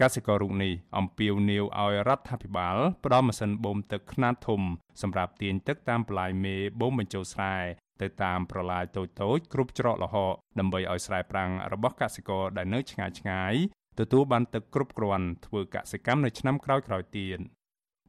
[0.00, 4.60] កសិកររូបនេះអំពាវនាវឲ្យរដ្ឋាភិបាលផ្ដល់ម៉ាស៊ីនបូមទឹកខ្នាតធំ
[5.02, 7.56] សម្រាប់ទាញទឹកតាមបន្លាយមេបូមបញ្ចូលស្រែ
[8.02, 13.54] ទៅតាមប្រឡាយតូចៗគ្រប់ច្រកល្ហកដើម្បីឲ្យស្រែប្រាំងរបស់កសិករដែលនៅឆ្ងាយឆ្ងាយ
[13.98, 16.84] ទទួលបានទឹកគ្រប់គ្រាន់ធ្វើកសិកម្មនៅឆ្នាំក្រោយៗ
[17.18, 17.38] ទៀត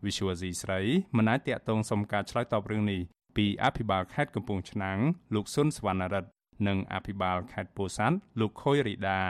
[0.05, 0.79] វិសុវស៊ីស្រី
[1.17, 3.01] មិនអាចតាក់ទងសុំការឆ្លើយតបរឿងនេះ
[3.35, 4.99] ពីអភិបាលខេត្តកំពង់ឆ្នាំង
[5.35, 6.29] លោកសុនសវណ្ណរិទ្ធ
[6.67, 9.21] និងអភិបាលខេត្តពោធិ៍សាត់លោកខុយរីដា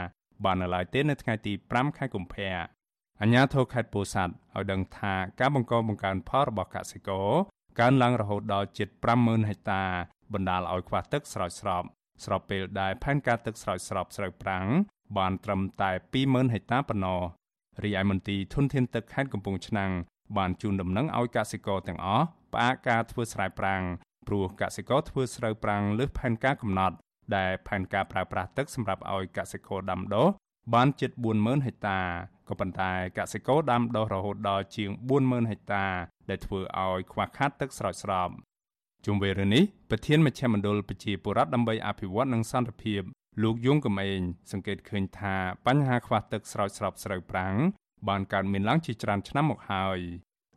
[0.46, 2.54] បាននៅឡើយទេនៅថ្ងៃទី5ខែកុម្ភៈ
[3.22, 7.30] អញ្ញាធរខេត្តពោធិ៍សាត់ឲ្យដឹងថាការបង្កបង្កើនផលរបស់កសិករ
[7.80, 9.84] កើនឡើងរហូតដល់ជិត50000ហិកតា
[10.34, 11.84] បណ្ដាលឲ្យខ្វះទឹកស្រោចស្រព
[12.26, 14.66] ស្របពេលដែលផែនការទឹកស្រោចស្រពស្រូវប្រាំង
[15.18, 15.92] បានត្រឹមតែ
[16.24, 17.22] 20000ហិកតាប៉ុណ្ណោះ
[17.84, 19.92] រីឯមន្ទីរធនធានទឹកខេត្តកំពង់ឆ្នាំង
[20.38, 23.84] បានជូនដំណឹងឲ្យកសិករទាំងអស់ផ្អាកការធ្វើស្រែប្រាំង
[24.28, 26.96] ព្រោះកសិករធ្វើស្រូវប្រាំងលើសផែនការកំណត់
[27.36, 30.28] ដែលផែនការប្រើប្រាស់ទឹកសម្រាប់ឲ្យកសិករដាំដុះ
[30.74, 32.00] បានជិត40000ហិកតា
[32.50, 34.90] ក៏ប៉ុន្តែកសិករដាំដុះរហូតដល់ជាង
[35.22, 35.86] 40000ហិកតា
[36.30, 38.30] ដែលធ្វើឲ្យខ្វះខាតទឹកស្រោចស្រព
[39.06, 43.02] ជុំវិញរឿងនេះប្រធានមជ្ឈមណ្ឌលប្រជាពលរដ្ឋដើម្បីអភិវឌ្ឍនិងសន្តិភាព
[43.44, 44.20] លោកយងកំឯង
[44.52, 45.36] សង្កេតឃើញថា
[45.66, 47.56] បញ្ហាខ្វះទឹកស្រោចស្រពស្រូវប្រាំង
[48.08, 50.00] បានកើតមានឡើងជាច្រើនឆ្នាំមកហើយ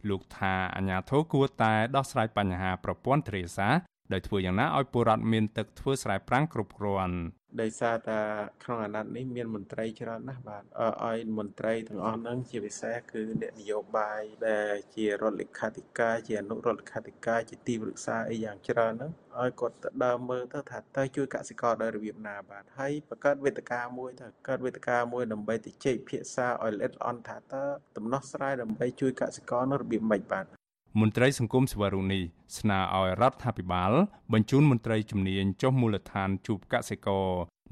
[0.09, 7.17] លោកថាអាញាធរគួរតែដោះស្រាយបញ្ហាប្រព័ន្ធទ្រាសាស្ត្រដោយធ្វើយ៉ាងណាឲ្យពលរដ្ឋមានទឹកធ្វើស្រែប្រាំងគ្រប់គ្រាន់
[7.61, 8.21] ដោយសារតែ
[8.65, 10.63] ក្នុងអាណត្តិនេះមានមន្ត្រីច្រើនណាស់បាទ
[11.07, 27.65] ឲ្យមន្ត្រីទាំងអស់ហ្នឹងជាពិសេសគឺអ្នកនយោបាយដែលជារដ្ឋលេខាធិការជាអនុរដ្ឋលេខាធិការជាទីប្រឹក្សាអីយ៉ាងច្រើនហ្នឹងឲ្យគាត់ទៅដើមមើលទៅថាតើជួយកសិករដោយរបៀបណាបាទហើយបង្កើតវេទិកាមួយទៅកើតវេទិកាមួយដើម្បីទៅជែកភាសាឲ្យល្អិតល្អន់ថាតើ
[27.97, 30.64] ដំណោះស្រាយដើម្បីជួយកសិករនៅរបៀបម៉េចបាទ
[31.01, 32.21] មន្ត្រីសង្គមសវរុនី
[32.59, 33.93] ស្នើឲ្យរដ្ឋាភិបាល
[34.33, 37.29] បញ្ជូនមន្ត្រីជំនាញចុះមូលដ្ឋានជួបកសិករ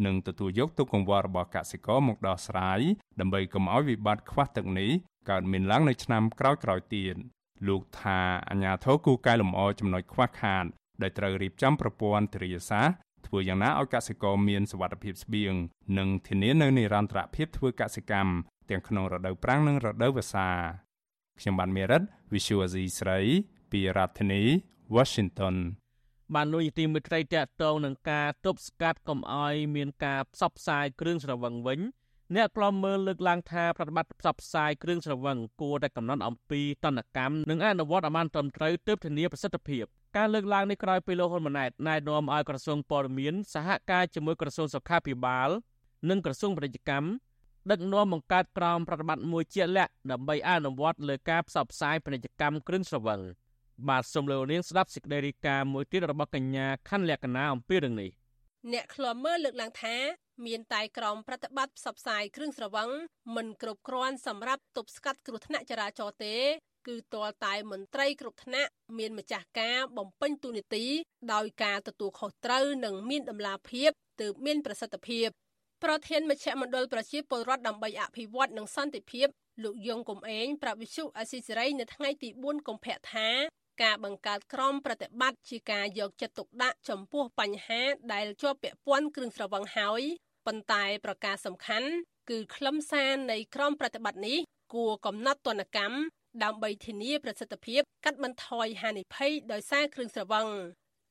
[0.07, 2.81] និងទទួលយកទុកកង្វល់របស់កសិករមកដោះស្រាយ
[3.21, 4.91] ដើម្បីកុំឲ្យវិបត្តិខ្វះទឹកនេះ
[5.31, 7.15] កើតមានឡើងនៅឆ្នាំក្រោយៗទៀត
[7.69, 10.65] លោកថាអាញាធរគូកែលម្អចំណុចខ្វះខាត
[11.03, 15.55] ដែលត្រូវរៀបចំប្រព័ន្ធធារាសាស្ត្រធ្វើយ៉ាងណាឲ្យកសិករមានសុវត្ថិភាពស្បៀង
[15.99, 18.33] និងធានានៅនិរន្តរភាពធ្វើកសិកម្ម
[18.71, 20.51] ទាំងក្នុងរដូវប្រាំងនិងរដូវវស្សា
[21.41, 23.19] ខ្ញុំបានមេរិត Visual Asia ស្រី
[23.73, 24.43] ពីរដ្ឋធានី
[24.97, 25.57] Washington
[26.35, 31.81] បានលោកយទីមេត្រីតកតងនឹងការទប់ស្កាត់កុំឲ្យមានការផ្សព្វផ្សាយគ្រឿងស្រវឹងវិញ
[32.35, 39.85] អ្នកខ្លំមើលលើកឡើងថាប្រតិបត្តិផ្សព្វផ្សាយគ្រឿងស្រវឹងគួរតែកំណត់អំពីតនកម្មនិងអនុវត្តឲ្យបានត្រឹមត្រូវទើបធានាប្រសិទ្ធភាព
[40.17, 45.49] ការលើកឡើងនេះក្រោយពីលោកហ៊ុនម៉ាណែតណែនាំឲ្យក្រសួងព័ត៌មានសហការជាមួយក្រសួងសុខាភិបាល
[46.11, 47.07] និងក្រសួងពាណិជ្ជកម្ម
[47.71, 53.21] ដឹកនាំបង្កើតក្រមប្រតិបត្តិមួយជាក់លាក់ដើម្បីអនុវត្តលើការផ្សព្វផ្សាយពាណិជ្ជកម្មគ្រឿងស្រវឹង
[53.89, 58.11] បាទសូមលោកនាងស្ដាប់សេចក្តីរាយការណ៍មួយទៀតរបស់កញ្ញាខណ្ឌលក្ខណាអំពីរឿងនេះ
[58.73, 59.97] អ្នកខ្លំមើលលើកឡើងថា
[60.47, 62.91] មានតែក្រមប្រតិបត្តិផ្សព្វផ្សាយគ្រឿងស្រវឹង
[63.37, 66.37] មិនគ្រប់គ្រាន់សម្រាប់ទប់ស្កាត់គ្រោះថ្នាក់ចរាចរណ៍ទេ
[66.87, 70.85] គឺទាល់តែមន្ត្រីគ្រប់ថ្នាក់មានម្ចាស់ការបំពេញទូនីតិ
[71.33, 75.29] ដោយការទទួលខុសត្រូវនិងមានដំណាភាពទើបមានប្រសិទ្ធភាព
[75.83, 79.29] ប្រធានមជ្ឈមណ្ឌលប្រជាពលរដ្ឋដើម្បីអភិវឌ្ឍនិងសន្តិភាព
[79.65, 83.29] លោកយងកំឯងប្រាប់វិសុអស៊ីសេរីនៅថ្ងៃទី4កុម្ភៈថា
[83.83, 90.03] ការបង្កើតក្រុមប្រតិបត្តិជាការយកចិត្តទុកដាក់ចំពោះបញ្ហាដែលជាប់ពាក់ព័ន្ធគ្រឿងស្រវឹងហើយ
[90.47, 91.89] ប៉ុន្តែប្រការសំខាន់
[92.31, 94.39] គឺខ្លឹមសារនៃក្រុមប្រតិបត្តិនេះ
[94.75, 95.97] គួរកំណត់ទណ្ឌកម្ម
[96.45, 100.49] ដើម្បីធានាប្រសិទ្ធភាពកាត់បន្ថយហានិភ័យដោយសារគ្រឿងស្រវឹង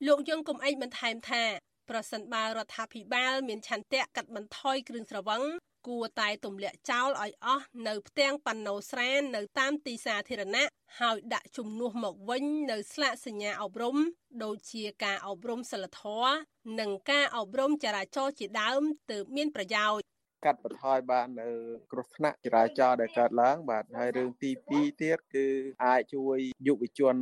[0.07, 1.43] លោកយងកំឯងបន្ថែមថា
[1.91, 5.43] ប្រសិនបើរដ្ឋាភិបាលមានឆន្ទៈកាត់បន្ថយគ្រឿងស្រវឹង
[5.87, 13.97] គួរតែទម្លាក់ចោលឲ្យអស់នៅផ្ទាំងប៉ាណូស្រាននៅតាមទីសាធារណៈហើយដាក់ជំនួសមកវិញនៅស្លាកសញ្ញាអប់រំ
[14.43, 16.33] ដូចជាការអប់រំសិលធម៌
[16.79, 20.05] និងការអប់រំចរាចរណ៍ជាដើមទើបមានប្រយោជន៍
[20.45, 21.49] កាត់បន្ថយបាននៅ
[21.91, 25.47] គ្រោះថ្នាក់ចរាចរណ៍ដែលកើតឡើង បាទហើយរឿងទី2ទៀតគឺ
[25.85, 27.15] អាចជួយយុវជន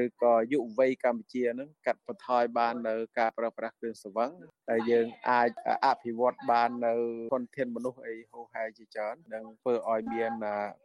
[0.00, 4.30] ឬក៏យុវវ័យកម្ពុជានឹងកាត់បន្ថយបាននៅការប្រើប្រាស់គ្រឿងសង្វឹង
[4.70, 5.50] ដែលយើងអាច
[5.86, 6.94] អភិវឌ្ឍបាននៅ
[7.32, 10.32] ធនធានមនុស្សអីហូហែជាច្រើននិងធ្វើឲ្យមាន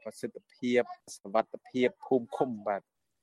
[0.03, 0.81] ប្រសិទ្ធភាព
[1.15, 2.81] សវត្ថភាពភូមិឃុំបាទ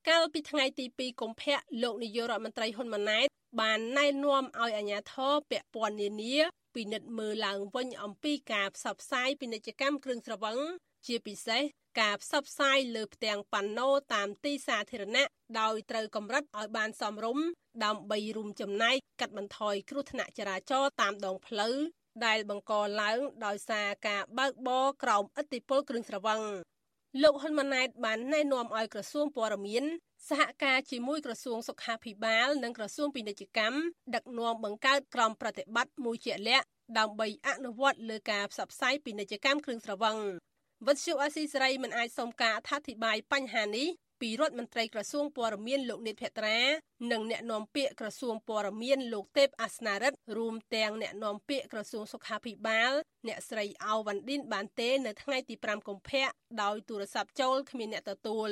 [0.09, 3.27] កាលពីថ្ងៃទី2កុម្ភៈលោកនាយករដ្ឋមន្ត្រីហ៊ុនម៉ាណែត
[3.61, 6.37] បានណែនាំឲ្យអាជ្ញាធរពាក់ព័ន្ធនានា
[6.75, 10.59] ពិនិត្យមើលឡើងវិញអំពីការផ្សព្វផ្សាយពាណិជ្ជកម្មគ្រឿងស្រវឹង
[11.07, 11.63] ជាពិសេស
[12.01, 15.29] ការផ្សព្វផ្សាយលើផ្ទាំងប៉ាណូតាមទីសាធារណៈ
[15.61, 17.47] ដោយត្រូវកម្រិតឲ្យបានសមរម្យ
[17.85, 21.75] ដើម្បីរួមចំណែកកាត់បន្ថយគ្រោះថ្នាក់ចរាចរណ៍តាមដងផ្លូវ
[22.27, 26.41] ដែលបង្កឡើងដោយសារការបើកបរក្រោមឥទ្ធិពលគ្រឿងស្រវឹង
[27.23, 29.85] លោកហ៊ុនម៉ាណែតបានណែនាំឲ្យក្រសួងព័ត៌មាន
[30.29, 33.79] សហការជាមួយក្រសួងសុខាភិបាលនិងក្រសួងពាណិជ្ជកម្ម
[34.15, 36.67] ដឹកនាំបង្កើតក្រុមប្រតិបត្តិមួយជាក់លាក់
[36.99, 40.17] ដើម្បីអនុវត្តលើការផ្សព្វផ្សាយពាណិជ្ជកម្មគ្រឿងស្រវឹង
[40.85, 43.89] វិទ្យុអស៊ីសេរីមិនអាចសុំការអធិប្បាយបញ្ហានេះ
[44.21, 46.59] ពីរដ្ឋមន្ត្រីក្រសួងព័ត៌មានលោកនេតភត្រា
[47.13, 52.93] និងអ្នកនាំពាក្យក្រសួងព័ត៌មានលោកទេពអាសនារិទ្ធរួមទាំងអ្នកនាំពាក្យក្រសួងសុខាភិបាល
[53.27, 56.27] អ្នកស្រីអៅវ៉ាន់ឌិនបានទេនៅថ្ងៃទី5កុម្ភៈ
[56.63, 58.51] ដោយទូរស័ព្ទចូលគ្មានអ្នកទទួល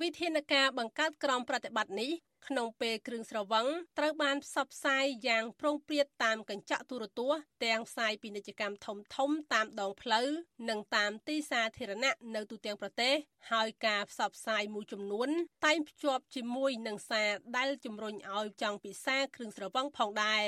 [0.00, 2.10] វិធានការបង្កើតក្រុមប្រតិបត្តិនេះ
[2.46, 3.66] ក្នុងពេលគ្រឿងស្រវឹង
[3.98, 10.28] ត្រូវបានផ្សព្វផ្សាយយ៉ាងប្រងព្រាតតាមកញ្ចក់ទូរទស្សន៍ទាំងផ្សាយពាណិជ្ជកម្មធំធំតាមដងផ្លូវ
[10.68, 13.14] និងតាមទីសាធារណៈនៅទូទាំងប្រទេស
[13.52, 15.28] ហើយការផ្សព្វផ្សាយមួយចំនួន
[15.66, 20.44] តែងភ្ជាប់ជាមួយនឹងសារដែលជំរុញឲ្យចង់ពិសាគ្រឿងស្រវឹងផងដែរ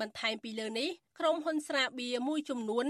[0.00, 2.88] បន្ថែមពីលើនេះក្រុមហ៊ុនស្រាបៀរមួយចំនួន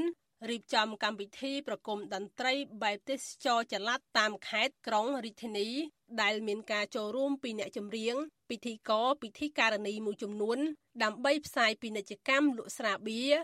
[0.50, 5.68] រៀបចំកម្មវិធីប្រគំតន្ត្រីបែបទេសចរចល័តតាមខេត្តក្រុងរាជធានី
[6.22, 8.16] ដែលមានការចូលរួមពីអ្នកចម្រៀង
[8.50, 10.58] ពិធីករពិធីការនីមួយចំនួន
[11.02, 13.34] ដើម្បីផ្សាយពាណិជ្ជកម្មលក់ស្រាបៀរ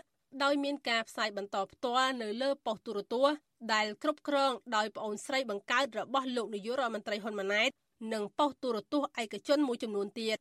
[0.43, 3.37] ដោយមានការផ្សាយបន្តផ្ទាល់នៅលើប៉ុស្តិ៍ទូរទស្សន៍
[3.73, 7.69] ដែលគ្រប់គ្រងដោយប្អូនស្រីបង្កើតរបស់លោកនាយករដ្ឋមន្ត្រីហ៊ុនម៉ាណែត
[8.13, 10.37] និងប៉ុស្តិ៍ទូរទស្សន៍ឯកជនមួយចំនួនទៀត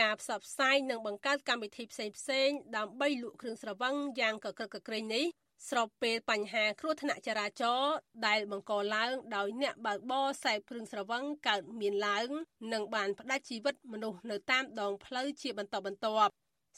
[0.00, 5.24] ការផ្សព្វផ្សាយនិងបង្កើតកម្មវិធីផ្សេងៗដើម្បីលក់គ្រឿងស្រវឹងយ៉ាងកក្រឹកកក្រែងនេះ
[5.68, 7.94] ស្របពេលបញ្ហាគ្រោះថ្នាក់ចរាចរណ៍
[8.26, 12.28] ដែលបង្កឡើងដោយអ្នកបើកបរសេពគ្រឿងស្រវឹងកើតមានឡើង
[12.72, 16.32] និងបានផ្ដាច់ជីវិតមនុស្សនៅតាមដងផ្លូវជាបន្តបន្ទាប់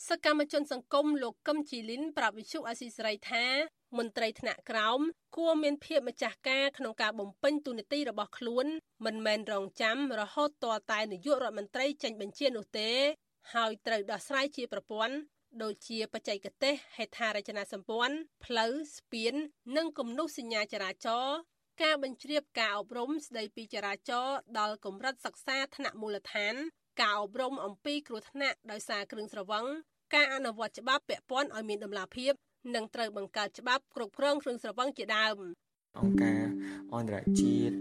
[0.09, 3.45] សកម្មជនសង្គមលោកកឹមជីលីនប្រាប់វិទ្យុអាស៊ីសេរីថា
[3.99, 5.01] មន្ត្រីថ្នាក់ក្រោម
[5.37, 8.67] គួរមានភាពម្ចាស់ការក្នុងការបំពេញទូនាទីរបស់ខ្លួន
[9.05, 12.91] មិនមែនរងចាំរហូតទាល់តែនាយករដ្ឋមន្ត្រីចេញបញ្ជានោះទេ
[13.55, 15.15] ហើយត្រូវដោះស្រាយជាប្រព័ន្ធ
[15.63, 19.35] ដូចជាបច្ចេកទេសហេដ្ឋារចនាសម្ព័ន្ធផ្លូវស្ពាន
[19.77, 21.37] និងគំនូសសញ្ញាចរាចរណ៍
[21.83, 26.55] ការបញ្ជ្រាបការអប់រំស្ដីពីចរាចរណ៍ដល់កម្រិតសិក្សាថ្នាក់មូលដ្ឋាន
[27.01, 29.65] ការអប់រំអំពីគ្រោះថ្នាក់ដោយសារគ្រឿងស្រវឹង
[30.15, 32.33] ការអនុវត្តច្បាប់ពាក់ព័ន្ធឲ្យមានដំណាភាព
[32.75, 35.37] និងត្រូវបង្កើតច្បាប់គ្រប់គ្រងគ្រឿងស្រវឹងជាដើម
[35.99, 36.43] អង្គការ
[36.95, 37.77] អន្តរជាតិ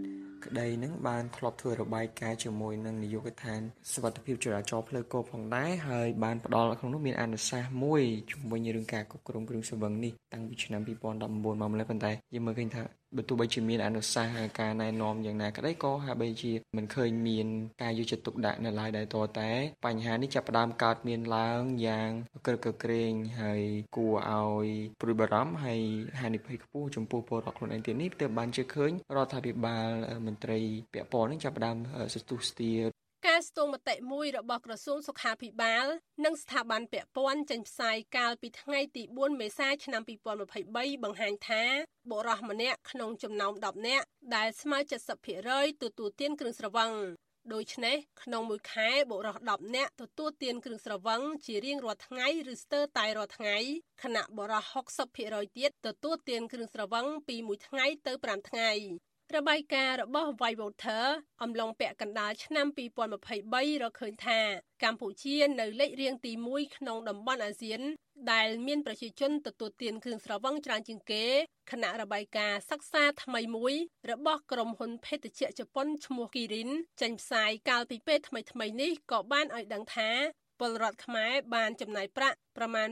[0.46, 3.60] ក្តីនឹងបានធ្លាប់ធ្វើរបាយការណ៍ជាមួយនឹងនាយកដ្ឋាន
[3.92, 12.82] សុវត្ថិភាពចរាចរណ៍ផ្លូវគោកផងដែរហើយបានផ្ដល់ក្នុងនោះមានអនុសាសន៍មួយជំវិញរឿងការគ្រប់គ្រងគ្រឿងស្រវឹងនេះតាំងពីឆ្នាំ2019មកម្លេះប៉ុន្តែយើងមើលឃើញថា
[13.16, 17.46] បើទោះបីជាមានអនុសាសន៍ការណែនាំយ៉ាងណាក្តីក៏ហាក់បីជាមិនឃើញមាន
[17.82, 19.50] ការយកចិត្តទុកដាក់នៅឡើយដែរតតែ
[19.86, 22.10] បញ្ហានេះចាប់ផ្ដើមកើតមានឡើងយ៉ាង
[22.46, 23.62] ក្រឹកក្រែងហើយ
[23.96, 24.68] គួរឲ្យ
[25.00, 25.82] ព្រួយបារម្ភហើយ
[26.20, 29.88] ហានិភ័យខ្ពស់ចំពោះពលរដ្ឋខ្លួនឯងទៀតនេះទើបបានជឿឃើញរដ្ឋាភិបាល
[30.26, 30.58] មន្ត្រី
[30.92, 31.76] ពាក់ព័ន្ធនឹងចាប់ផ្ដើម
[32.14, 32.72] សទុះស្ទា
[33.36, 35.86] ការស្ទង់មតិមួយរបស់ក្រសួងសុខាភិបាល
[36.24, 40.02] និងស្ថាប័នពាក់ព័ន្ធចេញផ្សាយកាលពីថ្ងៃទី4មេសាឆ្នាំ
[40.52, 41.62] 2023បង្ហាញថា
[42.10, 44.78] បុរសម្នាក់ក្នុងចំណោម10នាក់ដែលស្មើ
[45.30, 46.92] 70%ទទួលទានគ្រឿងស្រវឹង
[47.52, 53.56] ដូច្នេះក្នុងមួយខែបុរស10នាក់ទទួលទានគ្រឿងស្រវឹងជារៀងរាល់ថ្ងៃឬស្ទើរតែរាល់ថ្ងៃ
[54.02, 54.62] ខណៈបុរស
[55.12, 58.72] 60%ទៀតទទួលទានគ្រឿងស្រវឹងពី1ថ្ងៃទៅ5ថ្ងៃ
[59.34, 61.04] របាយការណ៍របស់ Whitewater
[61.42, 64.40] អំឡុងពាក់កណ្ដាលឆ្នាំ2023រកឃើញថា
[64.84, 67.80] កម្ពុជានៅលេខរៀងទី1ក្នុងតំបន់អាស៊ាន
[68.32, 71.24] ដែលមានប្រជាជនទទួលទានគ្រឿងស្រវឹងច្រើនជាងគេ
[71.70, 73.74] គណៈរបាយការណ៍សិក្សាថ្មីមួយ
[74.10, 80.10] របស់ក្រុមហ៊ុនភេសជ្ជៈជប៉ុនឈ្មោះ Kirin ចេញផ្សាយកាលពីពេលថ្មីៗនេះក៏បានឲ្យដឹងថា
[80.60, 82.88] ពលរដ្ឋខ្មែរបានចំណាយប្រាក់ប្រមាណ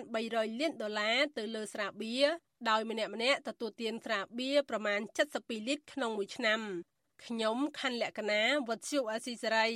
[0.00, 2.26] 2300លានដុល្លារទៅលើស្រាបៀរ
[2.68, 5.00] ដោយម្នាក់ម្នាក់ទទួលទានស្រាបៀរប្រមាណ
[5.34, 6.60] 72លីត្រក្នុងមួយឆ្នាំ
[7.24, 9.68] ខ្ញុំខណ្ឌលក្ខណាវុទ្ធុអាស៊ីសេរី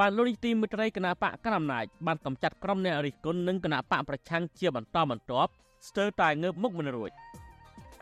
[0.00, 5.50] បានលោកនីតិមិត្តរីគណៈបកកណ្ដាលអំណាចបានកំចាត់ក្រុមអ្នករិះគន់និងគណៈបកប្រឆាំងជាបន្តបន្ទាប់
[5.88, 7.10] ស្ទើរតែងើបមុខមិនរួច។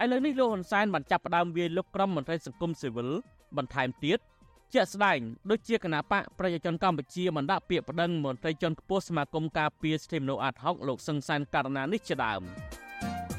[0.03, 3.09] ឥឡូវនេះលោកហ៊ុនសែនបានចាប់ផ្ដើមវាយលុកក្រុមមន្ត្រីសង្គមស៊ីវិល
[3.57, 4.19] បន្ថែមទៀត
[4.75, 5.19] ជាក់ស្ដែង
[5.51, 12.43] ដូចជាគណៈបកប្រជាជនកម្ពុជាបានដាក់ពាក្យប្តឹងមន្ត្រីជាន់ខ្ពស់សមាគមការពារសិទ្ធិមនុស្សអាត់ហុកលោកសឹងសានករណានេះជាដើម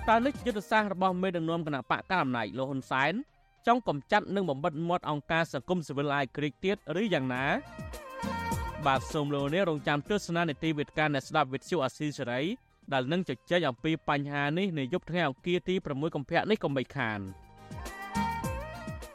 [0.09, 3.13] តើនេះយុទ្ធសាស្ត្ររបស់មេដឹកនាំគណៈបកកណ្ដាលអំណាចលោកហ៊ុនសែន
[3.67, 7.45] ចង់កំចាត់និងបំបិតមាត់អង្គការសង្គមស៊ីវិលអាយក្រិកទៀតឬយ៉ាងណា
[8.87, 12.41] បាទសូមលោកនេះរងចាំទស្សនានីតិវិទ្យាអ្នកស្ដាប់វិទ្យុអាស៊ីសេរី
[12.93, 17.19] ដែលនឹងជជែកអំពីបញ្ហានេះនៅយប់ថ្ងៃអង្គារទី6កុម្ភៈនេះកុំបីខាន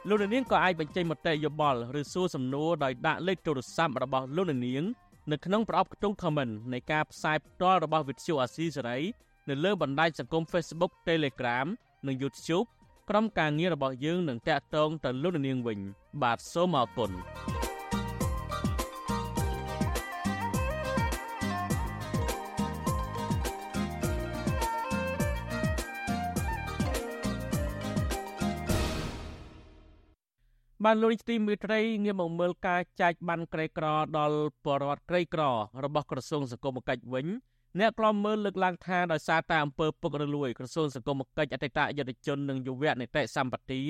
[0.07, 4.83] លោកនាងក៏អាចបញ្ចេញមតិយោបល់ឬសួរសំណួរដោយដាក់លេខទូរស័ព្ទរបស់លោកនាង
[5.31, 8.99] នៅក្នុងប្រអប់ខ្ទង់ comment នៃការផ្សាយផ្ទាល់របស់វិទ្យុអាស៊ីសេរី
[9.49, 11.67] នៅលើបណ្ដាញសង្គម Facebook Telegram
[12.07, 12.67] និង YouTube
[13.09, 15.79] ក្រុមការងាររបស់យើងនឹងតាក់ទងទៅលោកនាងវិញ
[16.21, 17.11] បាទសូមអរគុណ
[30.85, 33.85] បបានលោកទីមេត្រីងាកមកមើលការចែកបានក្រីក្រ
[34.17, 35.43] ដល់បរដ្ឋក្រីក្រ
[35.83, 37.25] របស់ក្រសួងសង្គមគិច្ចវិញ
[37.79, 43.81] អ្នកខ្លំមើលលើកឡើងថាដោយសារតែអង្គើពុករលួយក្រសួងសង្គមគិច្ចអតីតយុទ្ធជននិងយុវនីតិសម្បទា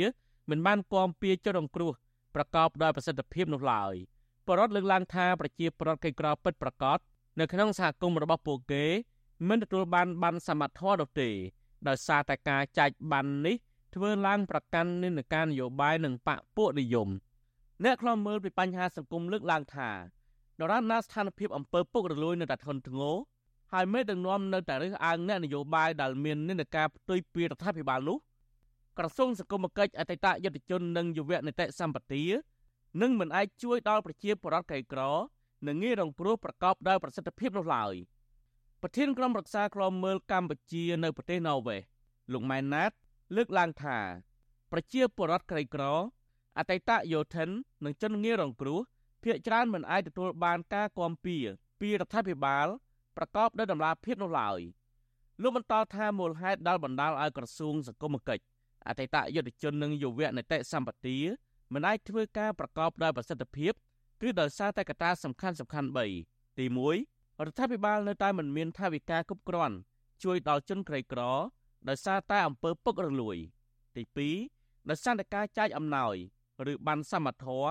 [0.49, 1.91] មិនបានគាំពៀចុះរងគ្រោះ
[2.35, 3.93] ប្រកបដោយប្រសិទ្ធភាពនោះឡើយ
[4.47, 6.97] បរដ្ឋលើកឡើងថាប្រជាពលរដ្ឋក្រីក្រពិតប្រកប
[7.39, 8.85] នៅក្នុងសហគមន៍របស់ពួកគេ
[9.47, 11.29] មិនទទួលបានបានសមត្ថភាពនោះទេ
[11.87, 13.55] ដោយសារតែការចែកបាននេះ
[13.95, 17.09] ធ្វើឡើងប្រកាន់និន្នាការនយោបាយនិងបកពួកនិយម
[17.83, 19.89] អ្នកខ្លំមើលពីបញ្ហាសង្គមលើកឡើងថា
[20.59, 23.15] ដរាបណាស្ថានភាពអំពើពុករលួយនៅតែធ្ងន់ធ្ងរ
[23.73, 28.17] ហើយមេដឹកនាំនៅតែរើសអើងអ្នកនយោបាយដែលមាននិន្នាការផ្ទុយពីរដ្ឋាភិបាលនោះ
[28.97, 32.23] ក្រសួងសង្គមគិច្ចអតីតយុទ្ធជននិងយុវនីតិសម្បទា
[33.01, 35.01] នឹងមិនអាចជួយដល់ប្រជាពលរដ្ឋក្រីក្រ
[35.67, 37.93] និងងាយរងគ្រោះប្រកបដោយប្រសិទ្ធភាពនោះឡើយ
[38.81, 41.81] ប្រធានក្រុមប្រឹក្សាខ្លមមើលកម្ពុជានៅប្រទេសណ័រវេស
[42.33, 42.91] លោកម៉ែនណាត
[43.35, 43.97] លើកឡើងថា
[44.71, 45.83] ប្រជាពលរដ្ឋក្រីក្រ
[46.57, 47.49] អតីតយោធិន
[47.85, 48.79] និងជនងាយរងគ្រោះ
[49.23, 51.37] ភាគច្រើនមិនអាចទទួលបានការគាំពៀ
[51.79, 52.67] ពីរដ្ឋាភិបាល
[53.17, 54.59] ប្រកបដោយតម្លាភាពនោះឡើយ
[55.41, 58.43] លោកបន្តថាមូលហេតុដែលបណ្ដាលឲ្យក្រសួងសង្គមគិច្ច
[58.87, 61.17] អតីតយុទ្ធជននិងយុវនីតិសម្បទា
[61.73, 63.73] មិនអាចធ្វើការប្រកបដោយប្រសិទ្ធភាព
[64.21, 65.89] គឺដោយសារតែកត្តាសំខាន់សំខាន់
[66.21, 66.65] 3ទី
[67.01, 69.75] 1រដ្ឋាភិបាលនៅតែមិនមានថវិកាគ្រប់គ្រាន់
[70.23, 71.21] ជួយដល់ជនក្រីក្រ
[71.89, 73.37] ដោយសារតែអំពើពុករលួយ
[73.95, 74.03] ទី
[74.47, 76.15] 2ដោយសារតែការចាយអំណោយ
[76.71, 77.65] ឬបានសមត្ថធរ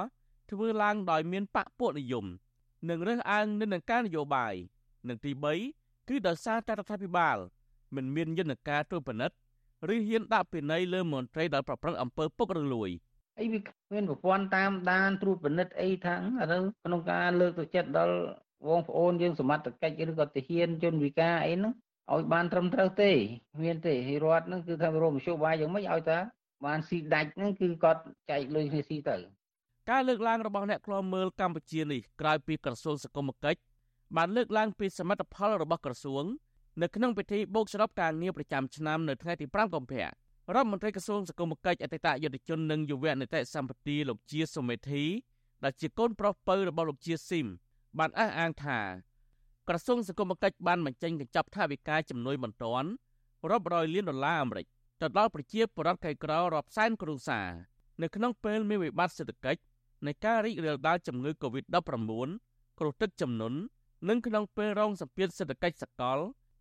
[0.50, 2.26] ធ្វើឡើងដោយមានបកពួកនិយម
[2.88, 4.54] និងរើសអើងនឹងការនយោបាយ
[5.08, 5.30] និងទី
[5.70, 7.36] 3គឺដោយសារតែរដ្ឋាភិបាល
[7.94, 9.36] មិនមានយន្តការត្រួតពិនិត្យ
[9.94, 12.90] ឬហ៊ានដាក់ពិន័យលើមន្ត្រីដែលប្រព្រឹត្តអំពើពុករលួយ
[13.40, 13.60] អីវា
[13.92, 18.16] មានប្រព័ន្ធតាមដានត្រួតពិនិត្យអីថាឥឡូវក្នុងការលើកទឹកចិត្តដល់
[18.68, 21.72] បងប្អូនយើងសមត្ថកិច្ចឬក៏ទាហានជនវិការអីហ្នឹង
[22.12, 23.10] ឲ្យបានត្រឹមត្រូវទេ
[23.62, 26.18] មានទេហើយរដ្ឋហ្នឹងគឺថារមជ្ឈបាយយ៉ាងម៉េចឲ្យតា
[26.64, 29.16] បានស៊ីដាច់ហ្នឹងគឺគាត់ចែកលុយគ្នាស៊ីទៅ
[29.90, 33.60] ការលើកឡើងរបស់អ្នកខ្លោមើលកម្ពុជានេះក្រោយពីក្រសួងសង្គមគិច្ច
[34.16, 36.24] បានលើកឡើងពីសមិទ្ធផលរបស់ក្រសួង
[36.82, 45.04] នៅក្នុងពិធីបូកសរុបការងារប្រចាំឆ្នាំនៅថ្ងៃទី5កុម្ភៈរដ្ឋមន្ត្រីក្រសួងសង្គមគិច្ចអតីតយុទ្ធជននិងយុវនីតិសម្បទាលោកជាសុមេធី
[45.64, 47.46] ដែលជាកូនប្រុសពៅរបស់លោកជាស៊ីម
[47.98, 48.78] បានអះអាងថា
[49.68, 52.88] ក្រសួងសង្គមគិច្ចបានបញ្ចេញកញ្ចប់ថវិកាចំនួនបន្ទាន់
[53.50, 54.66] រាប់រយលានដុល្លារអាមេរិក
[55.00, 57.48] ទៅដល់ប្រជាពលរដ្ឋក្រីក្ររាប់សែនគ្រួសារ
[58.02, 59.60] នៅក្នុងពេលមានវិបត្តិសេដ្ឋកិច្ច
[60.06, 61.82] នៃការរីករាលដាលជំងឺ Covid-19
[62.78, 63.58] គ្រោះទឹកជំនន់
[64.08, 66.18] និងក្នុងពេលរងសម្ពាធសេដ្ឋកិច្ចសកល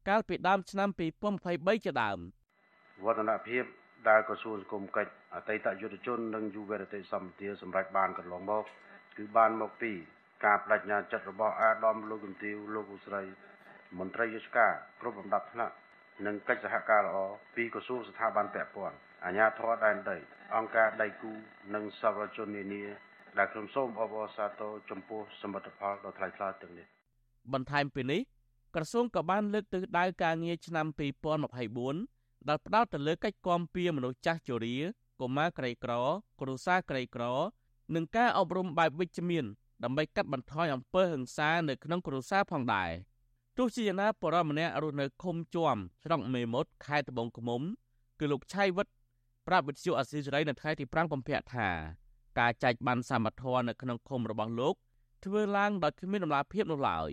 [0.10, 0.90] កាលពីដើមឆ្នាំ
[1.38, 2.20] 2023ជាដើម
[3.06, 3.64] វឌ្ឍនភាព
[4.10, 8.64] ដែលក្រសួងសង្គមកិច្ចអតីតយុទ្ធជននិងយុវវេទិសម្បទាសម្រាប់បានកន្លងមក
[9.18, 9.92] គឺបានមកពី
[10.46, 13.22] ការបដិញ្ញាចិត្តរបស់អាដាមលោកជំទាវលោកឧស្រី
[14.00, 15.74] មន្ត្រីរាជការគ្រប់លំដាប់ថ្នាក់
[16.26, 17.18] និងកិច្ចសហការល្អ
[17.56, 20.18] ពីក្រសួងស្ថាប័នពាក់ព័ន្ធអាជ្ញាធរដែនដី
[20.56, 21.32] អង្គការដៃគូ
[21.74, 22.84] និងសប្បុរសជននានា
[23.38, 26.88] ដែលខ្ញុំសូមអបអរសាទរចំពោះសមិទ្ធផលដ៏ថ្លៃថ្លាទាំងនេះ
[27.54, 28.22] បន្ថែមពីនេះ
[28.76, 30.86] ក្រសួងក៏បានលើកទិសដៅការងារឆ្នាំ
[31.68, 34.76] 2024ដែលផ្ដោតទៅលើកិច្ចគាំពៀមនុស្សចាស់ជរា
[35.22, 35.94] កុមារក្រីក្រ
[36.42, 37.24] គ្រួសារក្រីក្រ
[37.96, 39.46] និងការអប់រំបែបវិជ្ជមាន
[39.84, 42.92] ដើម្បីកាត់បន្ថយអំពើហិង្សានៅក្នុងគ្រួសារផងដែរ
[43.58, 47.62] ទោះជាយ៉ាងណាបរិមម្នាក់រស់នៅឃុំជួមស្រុកមេមត់ខេត្តត្បូងឃ្មុំ
[48.20, 48.88] គឺលោកឆៃវិត
[49.48, 51.70] ប្រាប់វិទ្យុអសីសេរីនៅថ្ងៃទី5កុម្ភៈថា
[52.40, 54.76] ការចែកបានសមត្ថភាពនៅក្នុងឃុំរបស់លោក
[55.26, 57.10] ធ្វើឡើងដោយគ្មានដំណាភាពនោះឡើយ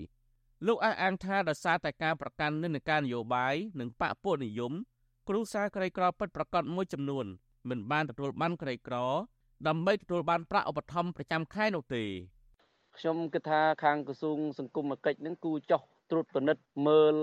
[0.66, 4.72] លោកអះអាងថាដោយសារតែការប្រកាន់និន្នាការនយោបាយនិងបកពួកនិយម
[5.28, 7.26] គ្រូសាក្រីក្រពិតប្រកបមួយចំនួន
[7.68, 8.96] មិនបានទទួលបានក្រីក្រ
[9.68, 12.04] ដើម្បីទទួលបានប្រាក់ឧបត្ថម្ភប្រចាំខែនោះទេ
[13.00, 17.14] ខ្ញុំគិតថាខាងក្រសួងសង្គមគិច្ចនឹងគូចោះត្រួតពិនិត្យមើល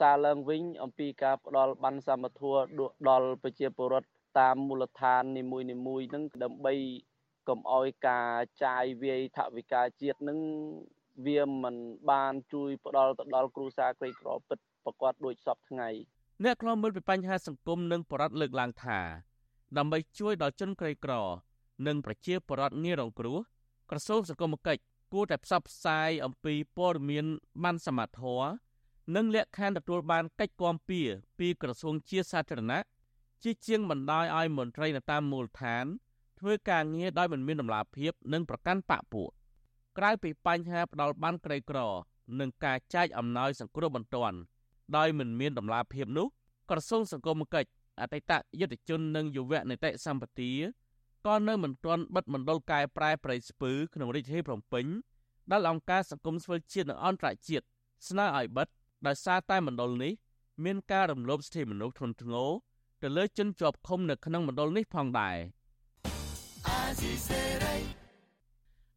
[0.00, 4.08] សារឡើងវិញ អំពីការផ្ដល់បានសមធម៌ដល់ប្រជាពលរដ្ឋ
[4.40, 5.66] តាមមូលដ្ឋាននីមួយៗ
[6.14, 6.74] នឹងដើម្បី
[7.48, 8.30] កុំឲ្យការ
[8.64, 10.38] ចាយវាយថវិកាជាតិនឹង
[11.26, 11.76] វាមិន
[12.10, 15.88] បានជួយផ្ដល់ទៅដល់គ្រួសារក្រីក្រពិតប្រកបដូចសពថ្ងៃ
[16.44, 19.00] អ្នកខ្លំមើលពីបញ្ហាសង្គមនិងបរិបទលើកឡើងថា
[19.78, 21.12] ដើម្បីជួយដល់ជនក្រីក្រ
[21.86, 23.38] និងប្រជាពលរដ្ឋងាយរងគ្រោះ
[23.90, 24.82] ក្រសួងសង្គមគិច្ច
[25.14, 27.26] គួរតែផ្សព្វផ្សាយអំពីព័ត៌មាន
[27.64, 28.48] បានសមត្ថធម៌
[29.16, 31.00] និងលក្ខខណ្ឌទទួលបានកិច្ចគាំពៀ
[31.38, 32.84] ពីក្រសួងជាសាធារណៈ
[33.42, 35.84] ជាជាងបណ្ដោយឲ្យមន្ត្រីនៅតាមមូលដ្ឋាន
[36.40, 39.30] ធ្វើការងារដោយមិនមានដំណាភាព និងប្រកាន់បកពួក
[39.98, 41.78] ក្រៅពីបញ្ហាផ្ដាល់បានក្រីក្រ
[42.40, 44.36] និងការចែកអំណោយសង្គ្រោះបន្ទាន់
[44.96, 46.26] ដោយមិនមានដំណាភាពនោះ
[46.70, 47.70] ក្រសួងសង្គមគិច្ច
[48.00, 50.52] អតីតយុទ្ធជននិងយុវនីតិសម្បទា
[51.26, 54.86] ក៏នៅមិនទាន់បិទមណ្ឌលកែប្រែប្រៃស្ពឺក្នុងរាជធានីភ្នំពេញ
[55.50, 57.64] ដែលអង្គការសង្គមស្វិលជាតិនិងអន្តរជាតិ
[58.08, 58.68] ស្នើឲ្យបិទ
[59.06, 60.12] ដោយសារតែមណ្ឌលនេះ
[60.64, 62.50] មានការរំលោភសិទ្ធិមនុស្សធ្ងន់ធ្ងរ
[63.02, 65.36] ទៅលើជនជាប់ឃុំនៅក្នុងមណ្ឌលនេះផងដែរ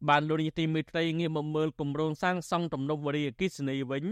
[0.08, 4.04] បានលោកនាយទីមេត្រីងាកមកមើលគម្រោងសាងសង់ទំនប់វារីអគ្គិសនីវិញ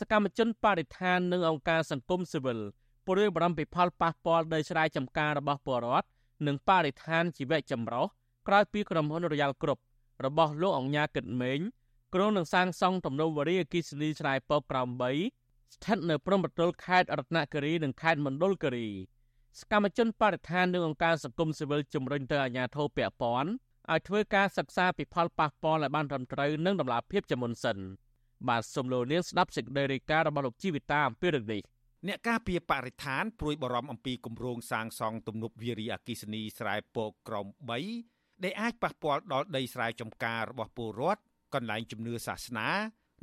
[0.00, 2.58] សកម្មជនបរិស្ថាននិងអង្គការសង្គមស៊ីវិល
[3.06, 6.06] ព្រួយបារម្ភពីផលប៉ះពាល់ដល់ស្រែចម្ការរបស់ពលរដ្ឋ
[6.46, 8.06] និងបរិស្ថានជីវៈចម្រុះ
[8.48, 9.82] ក្រោយពីក្រុមហ៊ុនរយ៉ាល់គ្រប់
[10.24, 11.60] របស់លោកអង្ញាកឹតមេង
[12.14, 14.88] ក្រុងនឹងសាងសង់ទំនប់វារីអគ្គិសនីឆ្នៃពកក្រោម
[15.32, 18.88] 3ស្ថិតនៅព្រំប្រទល់ខេត្តរតនគិរីនិងខេត្តមណ្ឌលគិរី
[19.60, 23.50] សកម្មជនបរិស្ថាននិងអង្គការសង្គមស៊ីវិលជំរុញទៅអាជ្ញាធរពាក់ព័ន្ធ
[23.92, 27.78] ឲ្យធ្វើការសិក្សាពីផលប៉ះពាល់ឲ្យបានត្រឹមត្រូវនិងតម្លាភាពជាមុនសិន
[28.48, 31.62] បាទសូមលោកនាងស្ដាប់សេចក្តីរាយការណ៍របស់លោកជីវិតាអំពីរឿងនេះ
[32.06, 37.46] អ្នកការពារបរិស្ថានព្រួយបារម្ភអំពីគម្រោងសាងសង់ទំនប់វារីអគ្គិសនីស្រែពកក្រម
[37.94, 41.22] 3ដែលអាចប៉ះពាល់ដល់ដីស្រែចម្ការរបស់ពលរដ្ឋ
[41.54, 42.68] កន្លែងជំនឿសាសនា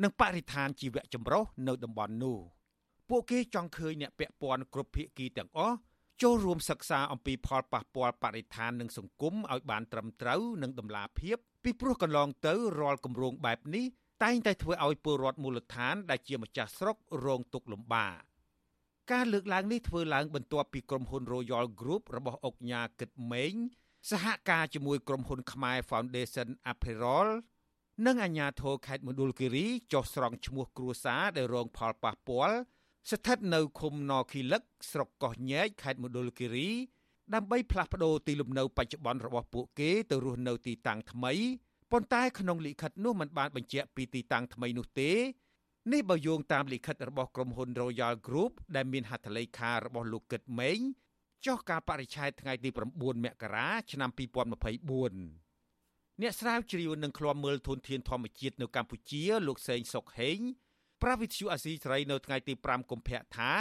[0.03, 2.37] និងបរិស្ថានជីវៈចម្រុះនៅតំបន់នោះ
[3.09, 5.77] ពួកគេចង់ឃើញអ្នកពាក់ព័ន្ធគ្រប់ភាគីទាំងអស់
[6.21, 13.85] ចូលរួមសិក្សាអំពីផលប៉ះពាល់បរិស្ថាននិងសង្គមឲ្យបានត្រឹមត្រូវនិងតម្លាភាពពីព្រោះកន្លងទៅរាល់គម្រោងបែបនេះ
[14.23, 18.21] តែងតែធ្វើឲ្យពលរដ្ឋមូលដ្ឋានដែលជាម្ចាស់ស្រុករងទុក្ខលំបាក
[19.11, 23.55] ការលើកឡើងនេះធ្វើឡើងបន្ទាប់ពីក្រុមហ៊ុន Royal Group របស់អុកញ៉ាគិតម៉េង
[24.09, 27.29] សហការជាមួយក្រុមហ៊ុនខ្មែរ Foundation Apparel
[28.05, 32.57] និងអាជ្ញាធរខេត្តមណ្ឌលគិរីចុះស្រង់ឈ្មោះគ្រួសារដែលរងផលប៉ះពាល់
[33.09, 36.69] ស្ថិតនៅឃុំនខីលឹកស្រុកកោះញែកខេត្តមណ្ឌលគិរី
[37.33, 41.33] ដើម្បីផ្លាស់ប្តូរទីលំនៅបច្ចុប្បន្នរបស់ពួកគេទៅរស់នៅទីតាំងថ្មី
[41.91, 45.11] ប៉ុន្តែក្នុងលិខិតនោះមិនបានបញ្ជាក់ពីទីតាំងថ្មីនោះទេ
[45.91, 50.79] នេះបើយោងតាមលិខិតរបស់ក្រុមហ៊ុន Royal Group ដែលមានហត្ថលេខារបស់លោកកឹតម៉េង
[51.45, 55.50] ចុះការបរិច្ឆេទថ្ងៃទី9មករាឆ្នាំ2024
[56.21, 60.39] អ្នកស្រាវជ្រាវនឹងឃ្លាំមើលធនធានធម្មជាតិនៅកម្ពុជា លោកសេងសុកហេង
[61.01, 63.51] ប្រាវិទ្យុអាស៊ីសេរីនៅថ្ងៃទី5កុម្ភៈថា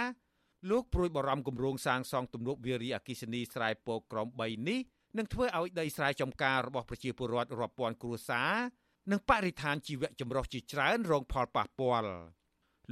[0.70, 4.80] លោកព្រួយបារម្ភគម្រោងសាងសង់ទំនប់វារីអគ្គិសនីស្រែពកក្រម3នេះ
[5.18, 8.52] នឹងធ្វើឲ្យដីស្រែចម្ការរបស់ប្រជាពលរដ្ឋរាប់ពាន់គ្រួសារ
[9.11, 12.11] និងបរិស្ថានជីវៈចម្រុះជាច្រើនរងផលប៉ះពាល់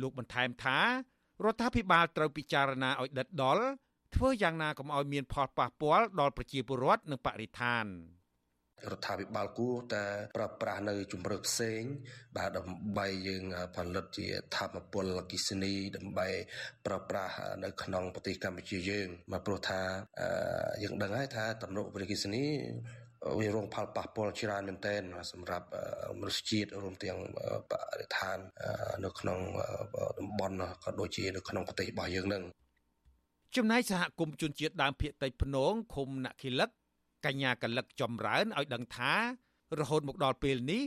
[0.01, 0.79] លោកបន្ថែមថា
[1.45, 3.65] រដ្ឋាភិបាលត្រូវពិចារណាឲ្យដិតដល់
[4.15, 7.87] ធ្វើយ៉ាងណាកុំឲ្យមានផលប៉ះពាល់ដល់ប្រជាពលរដ្ឋនិងបរិស្ថាន។
[8.93, 10.05] រដ្ឋាភិបាលគួរតែ
[10.37, 11.83] ប្រើប្រាស់នៅជំរើសផ្សេង
[12.37, 13.45] បាទដើម្បីយើង
[13.77, 14.27] ផលិតជា
[14.57, 16.29] ធម្មពលអគិសនីដើម្បី
[16.87, 19.81] ប្រើប្រាស់នៅក្នុងប្រទេសកម្ពុជាយើងមកព្រោះថា
[20.83, 22.45] យើងដឹងហើយថាតំណុវិអគិសនី
[23.39, 25.03] វារងផលប៉ះពាល់ច្រើនមែនទែន
[25.33, 25.67] សម្រាប់
[26.19, 27.19] មនុស្សជាតិរួមទាំង
[27.71, 28.39] បរិស្ថាន
[29.05, 29.39] នៅក្នុង
[30.19, 32.45] តំបន់ក៏ដូចជានៅក្នុងប្រទេសរបស់យើងនឹង
[33.57, 36.71] ចំណែកសហគមន៍ជនជាតិដើមភាគតិចភ្នងឃុំណាក់ខីលឹក
[37.27, 39.15] កញ្ញាកលឹកចំរើនឲ្យដឹងថា
[39.81, 40.83] រហូតមកដល់ពេលនេះ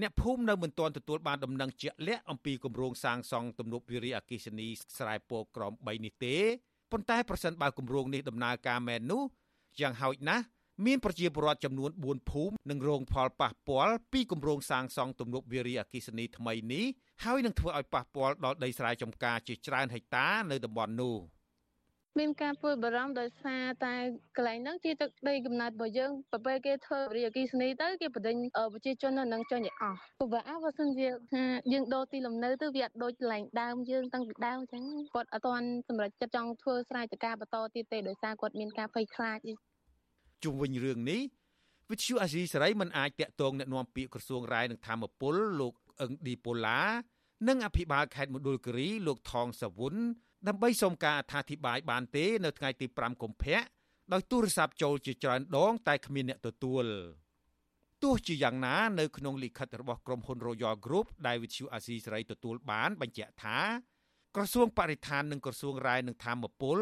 [0.00, 4.68] អ្នកភូមិនៅមិនទាន់ទទួលបានដំណឹងជាក់លាក់អំពីគម្រោងសាងសង់ទំនប់វារីអគ្គិសនី
[4.98, 6.36] ស្រែពកក្រម3នេះទេ
[6.92, 9.22] ប៉ុន្តែប្រសិនបើគម្រោងនេះដំណើរការមែននោះ
[9.80, 10.44] យ៉ាងហោចណាស់
[10.86, 16.84] មានប្រជាពលរដ្ឋចំនួន4ភូមិនឹងរងផលប៉ះពាល់ពីគម្រោងសាងសង់ទំនប់វារីអគ្គិសនីថ្មីនេះ
[17.24, 21.16] ហើយនឹងធ្វើឲ្យប៉ះពាល់ដល់ដីស្រែចម្ការជាច្រើនហិកតានៅតំបន់នោះ។
[22.19, 23.95] មានការព្រួយបារម្ភដោយសារតែ
[24.37, 28.35] កន្លែងហ្នឹងជាទឹកដីកំណើតរបស់យើងប្រពេលគេធ្វើវិរិយអគិសនីទៅគេបដិញ
[28.73, 31.43] ប្រជាជននៅនឹងចេញឲ្យអស់ព្រោះបើអើបើសិនជាថា
[31.73, 34.83] យើងដូរទីលំនៅទៅវាអត់ដូចកន្លែងដើមយើងតាំងពីដើមអញ្ចឹង
[35.13, 39.39] គាត់អត់ទាន់សម្រេចចិត្តចង់ធ្វើស្រែចម្ការបន្តទៀតទេដោយសារគាត់មានការភ័យខ្លាច
[40.43, 41.21] ជុំវិញរឿងនេះ
[41.91, 46.81] វិទ្យុអាស៊ីសេរីមិនអាចតាក់ទងแนะនាំពាក្យក្រសួងរាយនឹងធម្មពលលោកអឹងឌីប៉ូឡា
[47.47, 49.95] និងអភិបាលខេត្តមណ្ឌលគិរីលោកថងសាវុន
[50.48, 53.60] ដើម្បីសុំការអត្ថាធិប្បាយបានទេនៅថ្ងៃទី5កុម្ភៈ
[54.12, 56.84] ដោយទូរស័ព្ទចូលជាច្រើនដងតែគ្មានអ្នកទទួល
[58.02, 63.58] ទោះជាយ៉ាងណានៅក្នុងលិខិតរបស់ក្រុមហ៊ុន Royal Group ដែលវិទ្យុអាស៊ីសេរីទទួលបានបញ្ជាក់ថា
[64.36, 66.78] ក្រសួងបរិស្ថាននិងក្រសួងរាយនឹងធម្មពល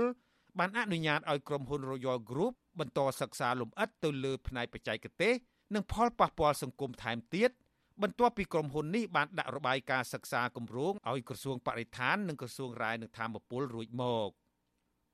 [0.59, 5.35] បានអនុញ្ញាតឲ្យក្រុមហ៊ុន Royal Group បន្តសិក្សាលម្អិតទៅលើផ្នែកបច្ចេកទេស
[5.75, 7.51] និងផលប៉ះពាល់សង្គមថែមទៀត
[8.03, 14.29] បន្ទាប់ពីក្រុមហ៊ុននេះបានដាក់របាយការណ៍សិក្សាគម្រោងឲ្យក្រសួងបរិស្ថាននិងក្រសួងរាយនឹងធម្មពលរួចមក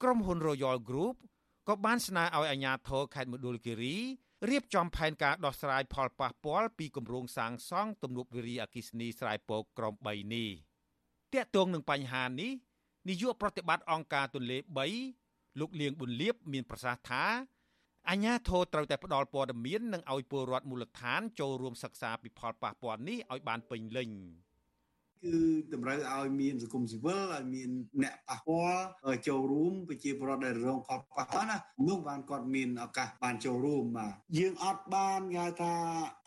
[0.03, 1.17] ក្រុមហ៊ុន Royal Group
[1.69, 3.97] ក៏បានស្នើឲ្យអាជ្ញាធរខេត្តមណ្ឌលគិរី
[4.51, 10.51] រៀបចំផែនការដោះស្រាយផលប៉ះពាល់ពីគម្រោងសាងសង់ទំនប់វារីអគ្គិសនីស្រែពកក្រម3នេះ
[11.35, 12.53] តាក់ទងនឹងបញ្ហានេះ
[13.09, 14.59] នាយកប្រតិបត្តិអង្គការទន្លេ
[15.09, 17.25] 3លោកលៀងប៊ុនលៀបមានប្រសាសន៍ថា
[18.11, 24.11] អាជ្ញាធរត្រូវតែផ្ដល់ព័ត៌មាននិងឲ្យពលរដ្ឋមូលដ្ឋានចូលរួមសិក្សាពីផលប៉ះពាល់នេះឲ្យបានពេញលេញ
[25.25, 25.37] គឺ
[25.75, 27.71] តម្រូវឲ្យមានសង្គមស៊ីវិលឲ្យមាន
[28.03, 28.85] អ្នកប៉ះពាល់
[29.29, 31.59] ចូលរួមប្រជាពលរដ្ឋដែលរងផលប៉ះពាល់ណា
[31.89, 35.75] នោះបានគាត់មានឱកាសបានចូលរួមបាទយើងអត់បានគេថា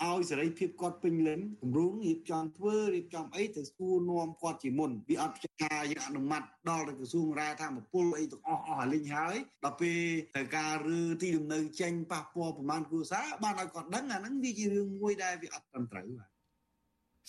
[0.04, 10.02] ឲ្យសេរីភាពគាត់ពេញលេញគម្រោងរៀបចំធ្វើរៀបចំអីទៅសួរនាំគាត់ជាមុនវាអត់ផ្ចាយើងអនុម័តដល់ទៅក្រសួងរាយធម្មពលអីទាំងអស់អស់ឲ្យលេងហើយដល់ពេល
[10.36, 16.31] ត្រូវការឬទីលំនៅចេញប៉ះពាល់ប្រមាណគ្រួសារបានឲ្យគាត់ដឹងអាហ្នឹងវាជារឿងមួយដែលវាអត់ត្រឹមត្រូវបាទ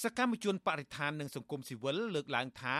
[0.01, 2.76] សកម្មជនបរិស្ថាននិងសង្គមស៊ីវិលលើកឡើងថា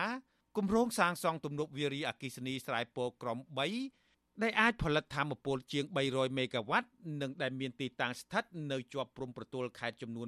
[0.57, 3.37] គម្រោងសាងសង់ទំនប់វារីអគ្គិសនីស្រែពរក្រំ
[3.89, 6.89] 3ដែលអាចផលិតធម្មពលជាង300មេហ្គាវ៉ាត់
[7.21, 10.27] និងដែលមានទីតាំងស្ថិតនៅជាប់ព្រំប្រទល់ខេត្តចំនួន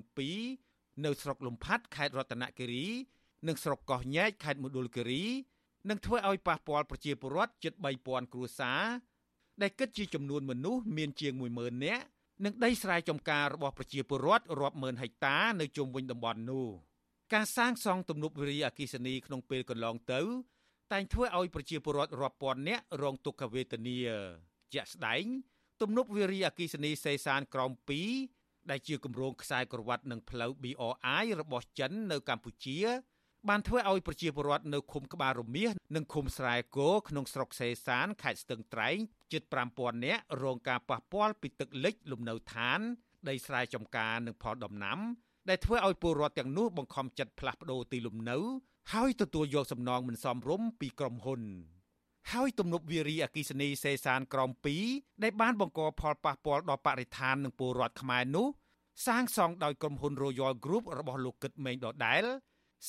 [0.51, 2.85] 2នៅស្រុកលំផាត់ខេត្តរតនគិរី
[3.47, 5.23] និងស្រុកកោះញែកខេត្តមណ្ឌលគិរី
[5.89, 7.73] នឹងធ្វើឲ្យប៉ះពាល់ប្រជាពលរដ្ឋជិត
[8.03, 8.81] 3000គ្រួសារ
[9.61, 12.03] ដែលគិតជាចំនួនមនុស្សមានជាង10000នាក់
[12.43, 16.67] និងដីស្រែចម្ការរបស់ប្រជាពលរដ្ឋរាប់ម៉ឺនហិកតានៅជុំវិញតំបន់នោះ
[17.33, 20.21] ការសាងសង់ទំនប់វារីអគ្គិសនីក្នុងពេលកន្លងទៅ
[20.91, 23.97] តែងធ្វើឲ្យប្រជាពលរដ្ឋរាប់ពាន់នាក់រងទុក្ខវេទនា
[24.73, 25.25] ជាក់ស្ដែង
[25.81, 27.71] ទំនប់វារីអគ្គិសនីសេសានក្រោម
[28.19, 32.77] 2ដែលជាគម្រោងខ្សែក្រវ៉ាត់និងផ្លូវ BRI របស់ចិននៅកម្ពុជា
[33.49, 38.97] បានធ្វើឲ្យប្រជាពលរដ្ឋនៅឃុំក្បាលរមៀសនិងឃុំស្រែគោក្នុងស្រុកសេសានខេត្តស្ទឹងត្រែង
[39.33, 39.43] ជិត
[39.73, 42.79] 5000នាក់រងការប៉ះពាល់ពីទឹកលិចលំនៅឋាន
[43.29, 44.99] ដីស្រែចម្ការនិងផលដំណាំ
[45.49, 48.37] ដែលធ្វើឲ្យពលរដ្ឋទាំងនោះបង្ខំចិត្តផ្លាស់ប្តូរទីលំនៅ
[48.93, 51.41] ហើយទទួលយកសំណងមិនសមរម្យពីក្រុមហ៊ុន
[52.33, 54.49] ហើយទំនប់វារីអគិសនីសេសានក្រម
[54.87, 58.47] 2ដែលបានបង្កផលប៉ះពាល់ដល់បរិស្ថាននិងពលរដ្ឋខ្មែរនោះ
[59.07, 62.23] សាងសង់ដោយក្រុមហ៊ុន Royal Group របស់លោកកឹតមេងដដែល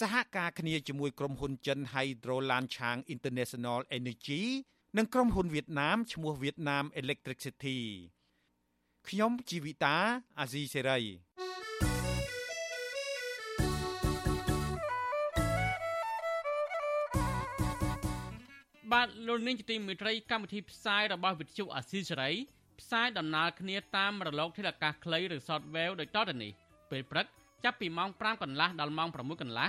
[0.01, 4.43] សហការគ្នាជាមួយក្រុមហ៊ុនចិន Hydro Lanchang International Energy
[4.97, 7.79] និងក្រុមហ៊ុនវៀតណាមឈ្មោះ Vietnam Electricity
[9.09, 9.97] ខ្ញុំជីវិតា
[10.39, 11.01] អាស៊ីសេរី
[18.93, 22.31] បាទលោកនាងជាទីមេត្រីកម្មវិធីផ្សាយរបស់វិទ្យុអាស៊ីសេរី
[22.81, 26.53] ផ្សាយដំណើរគ្នាតាមរលកធាតុអាកាសខ្លីឬ Shortwave ដូចតទៅនេះ
[26.91, 27.27] ពេលព្រឹក
[27.65, 29.69] ចាប់ពីម៉ោង5កន្លះដល់ម៉ោង6កន្លះ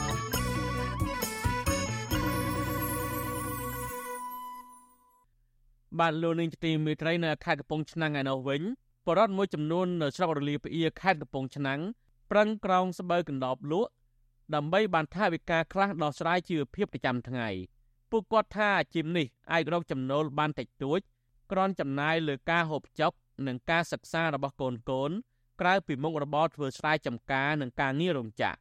[5.99, 8.61] បាទលោកនាងទីមេត្រីនៅខេត្តកំពង់ឆ្នាំងឯនោះវិញ
[9.07, 11.79] បរិវត្តមួយចំនួននៅស្រុករលាផ្អៀខេត្តកំពង់ឆ្នាំង
[12.31, 13.91] ប្រឹងក្រោងស្បូវកណ្ដប់លក់
[14.55, 17.47] ដើម្បីបានថាវិការខ្លះដោះស្រាយជីវភាពប្រចាំថ្ងៃ
[18.11, 20.99] ពួកគាត់ថាអាជីពនេះអាចរកចំណូលបានតិចតួច
[21.51, 23.11] គ្រាន់ចំណាយលើការហូបចុក
[23.47, 25.11] និងការសិក្សារបស់កូនកូន
[25.61, 28.59] ក្រៅពីមុខរបរធ្វើស្រែចម្ការនិងការងាររោងចក្រ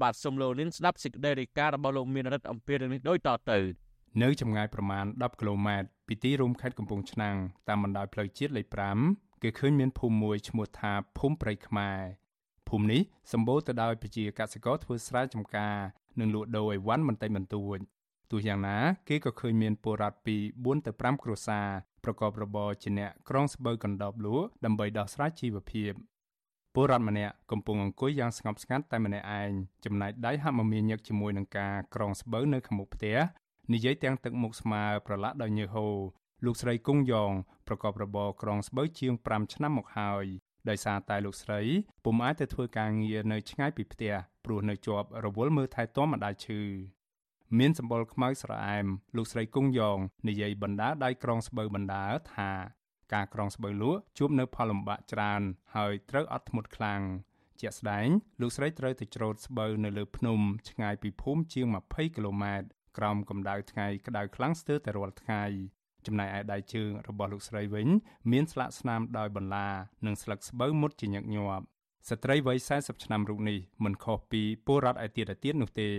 [0.00, 3.58] បាទសូមលោកនាងស្ដាប់សេចក្តីរាយការណ៍របស់លោកមានរិទ្ធអំពីរឿងនេះដូចតទៅ
[4.20, 7.36] នៅចម្ងាយប្រមាណ10គីឡូម៉ែត្រពីទីរួមខេត្តកំពង់ឆ្នាំង
[7.68, 8.66] តាមបណ្ដោយផ្លូវជាតិលេខ
[9.06, 12.00] 5គេឃើញមានភូមិមួយឈ្មោះថាភូមិព្រៃខ្មែរ
[12.68, 13.00] ភូមិនេះ
[13.32, 15.76] សម្បូរទៅដោយប្រជាកសិករធ្វើស្រែចម្ការ
[16.20, 17.78] និងលក់ដូរអីវ៉ាន់បន្តិចបន្តួច
[18.30, 21.68] ទោះយ៉ាងណា គេក៏ឃើញមានពលរដ្ឋពី4ទៅ5គ្រួសារ
[22.04, 25.92] ប្រកបរបរជាអ្នកក្រងស្បូវកណ្ដប់លក់ដើម្បីដោះស្រាយជីវភាព
[26.74, 29.50] ពលរដ្ឋម្នាក់កំពុងអង្គុយយ៉ាងស្ងប់ស្ងាត់តែម្នាក់ឯង
[29.84, 33.16] ចំណែកដៃហាក់មមាញឹកជាមួយនឹងការក្រងស្បូវនៅខាងមុខផ្ទះ
[33.72, 35.96] និយាយទាំងទឹកមុខស្មើប្រឡាក់ដោយញើសហូរ
[36.44, 37.32] លោកស្រីគង់យ៉ង
[37.66, 40.26] ប្រកបរបរក្រងស្បូវជាង5ឆ្នាំមកហើយ
[40.68, 41.60] ដោយសារតែលោកស្រី
[42.04, 44.14] ពុំអាចទៅធ្វើការងារនៅឆ្ងាយពីផ្ទះ
[44.44, 46.60] ព្រោះនៅជាប់រវល់មើលថែទាំម្ដាយឈឺ
[47.58, 49.98] មានសម្បុរខ្មៅស្រអែមលោកស្រីគង់យ៉ង
[50.28, 52.04] និយាយបណ្ដាដៃក្រងស្បូវបណ្ដា
[52.34, 52.50] ថា
[53.14, 55.42] ការក្រងស្បូវលក់ជួបនៅផលលំបាកច្រើន
[55.74, 57.02] ហើយត្រូវអត់ធ្មត់ខ្លាំង
[57.60, 58.08] ជាក់ស្ដែង
[58.40, 62.68] លោកស្រីត្រូវទៅច្រូតស្បូវនៅលើភ្នំឆ្ងាយពីភូមិជាង20គីឡូម៉ែត្រ
[62.98, 65.42] ក្រោមកម្ដៅថ្ងៃក្ដៅខ្លាំងស្ទើរតែរាល់ថ្ងៃ
[66.06, 67.88] ចំណែកឯដៃជើងរបស់លោកស្រីវិញ
[68.32, 69.68] មានស្លាកស្នាមដោយបន្លា
[70.06, 71.64] និងស្លឹកស្បូវមុតជាញឹកញាប់
[72.08, 75.90] ស្ត្រីវ័យ40ឆ្នាំរូបនេះមិនខុសពីពលរដ្ឋឯទៀតឯទៀតនោះទេ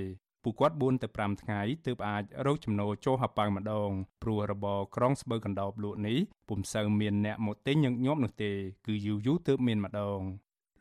[0.44, 3.90] ពួកគាត់4ទៅ5ថ្ងៃទើបអាចរកចំណូលចូលហប៉ៅម្ដង
[4.24, 6.18] ព្រោះរបរក្រងស្បូវកណ្ដោបលក់នេះ
[6.50, 8.52] ពុំសូវមានអ្នកមកទិញញឹកញាប់នោះទេ
[8.88, 10.20] គឺយូរយូរទើបមានម្ដង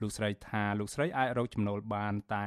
[0.00, 2.44] លោកស្រីថាលោកស្រីអាចរកចំណូលបានតែ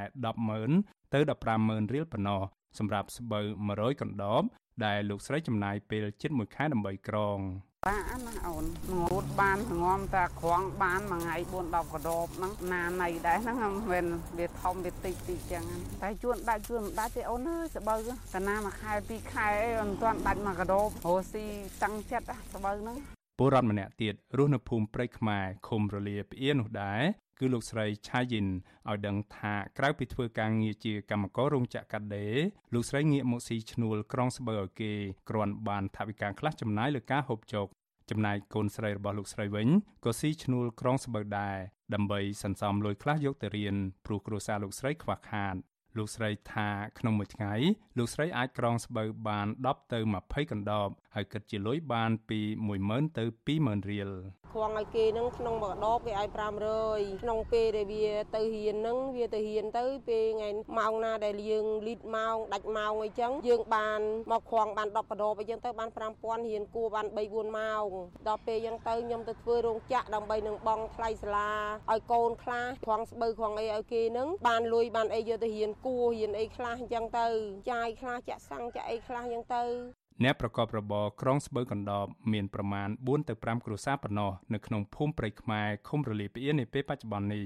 [0.55, 1.19] 100000ទៅ
[1.55, 2.41] 150,000រៀលប៉ុណ្ណោះ
[2.79, 4.43] សម្រាប់ស្បូវ100កណ្ដប
[4.85, 7.39] ដែលលោកស្រីចំណាយពេលជិត1ខែដើម្បីក្រង
[7.87, 8.65] បាក់ណាអូន
[8.99, 14.05] ងូតបានងំតាក្រងបានមួយថ្ងៃ4 10កដបហ្នឹងណាណៃដែរហ្នឹងមិន
[14.37, 15.63] វាធំវាតិចតិចចឹង
[16.01, 17.99] តែជួនដាច់ជួនដាច់ទេអូនអើយស្បូវ
[18.33, 21.45] កណាមួយខែពីរខែអីមិនទាន់ដាច់មួយកដបរស់ស៊ី
[21.83, 22.97] តាំងចិត្តស្បូវហ្នឹង
[23.39, 27.01] ពលរដ្ឋម្នាក់ទៀតរស់នៅភូមិព្រៃខ្មែរឃុំរលាផ្អៀនោះដែរ
[27.39, 28.47] គឺលោកស្រីឆាយីន
[28.89, 32.35] ឲ្យដឹងថាក្រៅពីធ្វើការងារជាកម្មកររោងចក្រកាត់ដេរ
[32.73, 34.91] លោកស្រីងាកមកស៊ីឈ្នួលក្រងស្បូវឲ្យគេ
[35.29, 37.67] គ្រាន់បានថវិកាខ្លះចំណាយលើការហូបចុក
[38.09, 39.67] ចំណែកកូនស្រីរបស់លោកស្រីវិញ
[40.05, 41.57] ក៏ស៊ីឈ្នួលក្រងស្បូវដែរ
[41.93, 43.75] ដើម្បីសន្សំលុយខ្លះយកទៅរៀន
[44.05, 45.55] ព្រោះគ្រួសារលោកស្រីខ្វះខាត
[45.97, 46.69] លោកស្រីថា
[46.99, 47.53] ក្នុងមួយថ្ងៃ
[47.97, 52.39] លោកស្រីអាចក្រងស្បូវបាន10ទៅ20កណ្ដប ហើយគិតជាលុយបានពី
[52.79, 54.11] 10000ទៅ20000រៀល
[54.53, 56.27] ខ្វងឲ្យគេនឹងក្នុងមួយដបគេឲ្យ
[56.73, 58.05] 500ក្នុងពេលដែលវា
[58.35, 63.99] ទៅហ៊ាននឹងវាទៅហ៊ានទៅពេលថ្ងៃម៉ោងណាដែលយើងលីតម៉ោងដាច់ម៉ោងអីចឹងយើងបាន
[64.31, 67.85] មកខ្វងបាន10កណ្ដបអីចឹងទៅបាន5000ហ៊ានគួរបាន3 4ម៉ោង
[68.27, 71.51] ដល់ពេលចឹងទៅខ្ញុំទៅធ្វើរោងចក្រដើម្បីនឹងបងថ្លៃសាលា
[71.91, 77.27] ឲ្យកូនខ្លះខ្វងស្បូវខ្វងអីឲ្យគេនឹងបានលុយបានអីយកទៅហ៊ានគួរហ៊ានអីខ្លះអញ្ចឹងទៅ
[77.71, 87.45] ចាយខ្លះចាក់សាំងចាក់អីខ្លះអញ្ចឹងទៅ អ្នកប្រកបរបរក្រងស្បូវកណ្ដបមានប្រមាណ4ទៅ5គ្រួសារប៉ុណ្ណោះនៅក្នុងភូមិព្រៃខ្មែរឃុំរលីផ្អៀននាពេលបច្ចុប្បន្ននេះ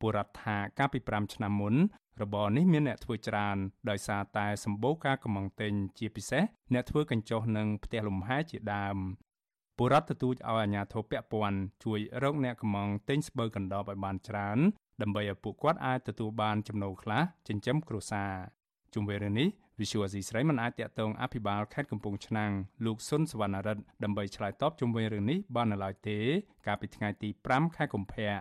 [0.00, 1.74] ពលរដ្ឋថាកាលពី5ឆ្នាំមុន
[2.22, 3.56] របរនេះមានអ្នកធ្វើច្រើន
[3.90, 8.96] ដោយសារតែសម្បូរការកំងទិញជាពិសេសអ្នកធ្វើកញ្ចុះនិងផ្ទះលំហែជាដើម
[9.78, 14.58] ពលរដ្ឋទទូចឲ្យអាជ្ញាធរពាក់ព័ន្ធជួយរកអ្នកកំងទិញស្បូវកណ្ដបឲ្យបានច្រើន
[15.02, 18.32] ដើម្បីឲ្យពួកគាត់អាចទទួលបានចំណូលខ្លះចិញ្ចឹមគ្រួសារ
[18.94, 19.48] ជុំវិញរឿងនេះ
[19.80, 22.52] វិសុវអាស៊ីស្រីមិនអាចតាក់ទងអភិបាលខេត្តកំពង់ឆ្នាំង
[22.84, 26.18] លោកសុនសវណ្ណរិទ្ធដើម្បីឆ្លើយតបជុំវិញរឿងនេះបាននៅឡើយទេ
[26.66, 28.34] កាលពីថ្ងៃទី5ខែកុម្ភៈ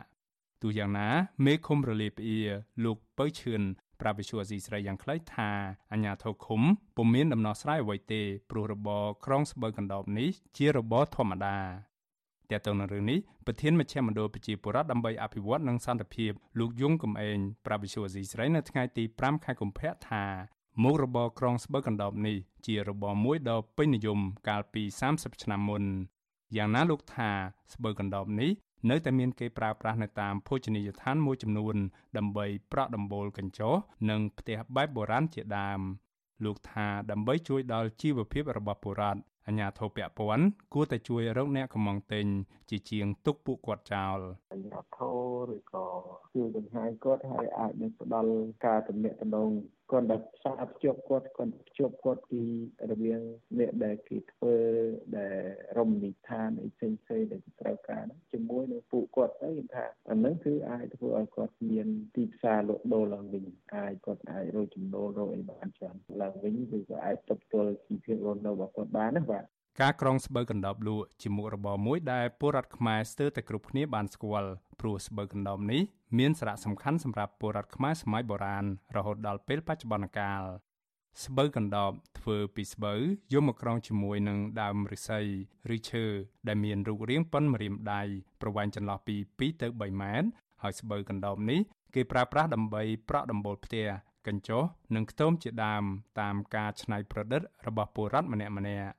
[0.62, 1.10] ទោះយ៉ាងណា
[1.46, 2.40] មេឃុំរលាផ្អៀ
[2.84, 3.62] លោកពៅឈឿន
[4.02, 5.50] ប្រាប់វិសុវអាស៊ីស្រីយ៉ាងខ្លីថា
[5.94, 6.62] អាញាធរឃុំ
[6.98, 11.93] ពុំមានដំណោះស្រាយអ្វីទេព្រោះរបរក្រងស្បូវកណ្ដោបនេះជារបរធម្មតា
[12.50, 20.24] ទាក់ទងនឹងរឿងនេះប្រធានមជ្ឈមណ្ឌលប្រជាពលរដ្ឋដើម្បីអភិវឌ្ឍនិងសន្តិភាពលោកយងកំឯងប្រាប់វិសុវអាស៊ីស្រីនៅថ្ងៃទី5ខែកុម្ភៈថា
[20.84, 24.20] មុខរបរក្រងស្បូវកណ្ដប់នេះជារបរមួយដ៏ពេញនិយម
[24.50, 24.84] កាលពី
[25.14, 25.84] 30ឆ្នាំមុន
[26.58, 27.30] យ៉ាងណាលោកថា
[27.74, 28.52] ស្បូវកណ្ដប់នេះ
[28.90, 31.76] នៅតែមានគេប្រើប្រាស់នៅតាមភោជនីយដ្ឋានមួយចំនួន
[32.18, 33.74] ដើម្បីប្រក់ដំបូលកញ្ចុះ
[34.10, 35.82] និងផ្ទះបែបបុរាណជាដើម
[36.46, 42.26] លោកថាដើម្បីជួយដល់ជីវភាពរបស់ពលរដ្ឋ អញ្ញាធិពពន់គួរតែជួយរកអ្នកកំងទិញ
[42.70, 44.20] ជាជាងទុកពួកគាត់ចោល
[44.54, 45.12] អញ្ញាធិ
[45.54, 45.86] ឬក៏
[46.36, 48.32] ជួយបង្ហាញគាត់ឲ្យអាចនឹងផ្ដល់
[48.66, 49.50] ការទំនាក់ទំនង
[49.92, 52.42] គាត់ដែលផ្សារភ្ជាប់គាត់គាត់ភ្ជាប់គាត់ពី
[52.92, 53.22] រវាង
[53.60, 54.56] អ្នកដែលគេធ្វើ
[55.18, 55.38] ដែល
[55.78, 69.44] រមណីយដ្ឋានអីផ្សេងផ្សេងដែលត្រូវការជាមួយនឹងពួកគាត់ទៅខ្ញុំថាអានឹងគឺអាចធ្វើឲ្យគាត់មានទីផ្សារលក់ដូរឡើងវិញអាចគាត់អាចរកចំណូលរកអីបានច្រើនឡើងវិញគឺក៏អាចទប់ទល់ជីវភាពរស់នៅរបស់គាត់បានណាបាទ
[69.82, 74.50] ការក្រងស្បូវកណ្ដប់លក់ជាមុខរបរមួយដែលពលរដ្ឋខ្មែរស្ទើរតែគ្រប់គ្នាបានស្គាល់
[74.80, 75.82] ព្រោះស្បូវកណ្ដប់នេះ
[76.20, 78.66] មានសារៈសំខាន់សម្រាប់ពលរដ្ឋខ្មែរសម័យបុរាណ
[78.96, 80.44] រហូតដល់ពេលបច្ចុប្បន្នកាល
[81.24, 83.00] ស្បូវកណ្ដប់ធ្វើពីស្បូវ
[83.34, 85.22] យកមកក្រងជាមួយនឹងដើមឫស្សី
[85.76, 86.06] ឬឈើ
[86.48, 88.02] ដែលមានរូបរាងប៉ុនម្រាមដៃ
[88.42, 90.28] ប្រវែងចន្លោះពី2ទៅ3ម៉ែត្រ
[90.62, 91.60] ហើយស្បូវកណ្ដប់នេះ
[91.96, 93.86] គេប្រើប្រាស់ដើម្បីប្រក់ដំបូលផ្ទះ
[94.28, 94.64] កញ្ចុះ
[94.96, 95.84] និងខ្ទមជាដើម
[96.20, 98.94] តាមការច្នៃប្រឌិតរបស់ពលរដ្ឋម្នាក់ម្នាក់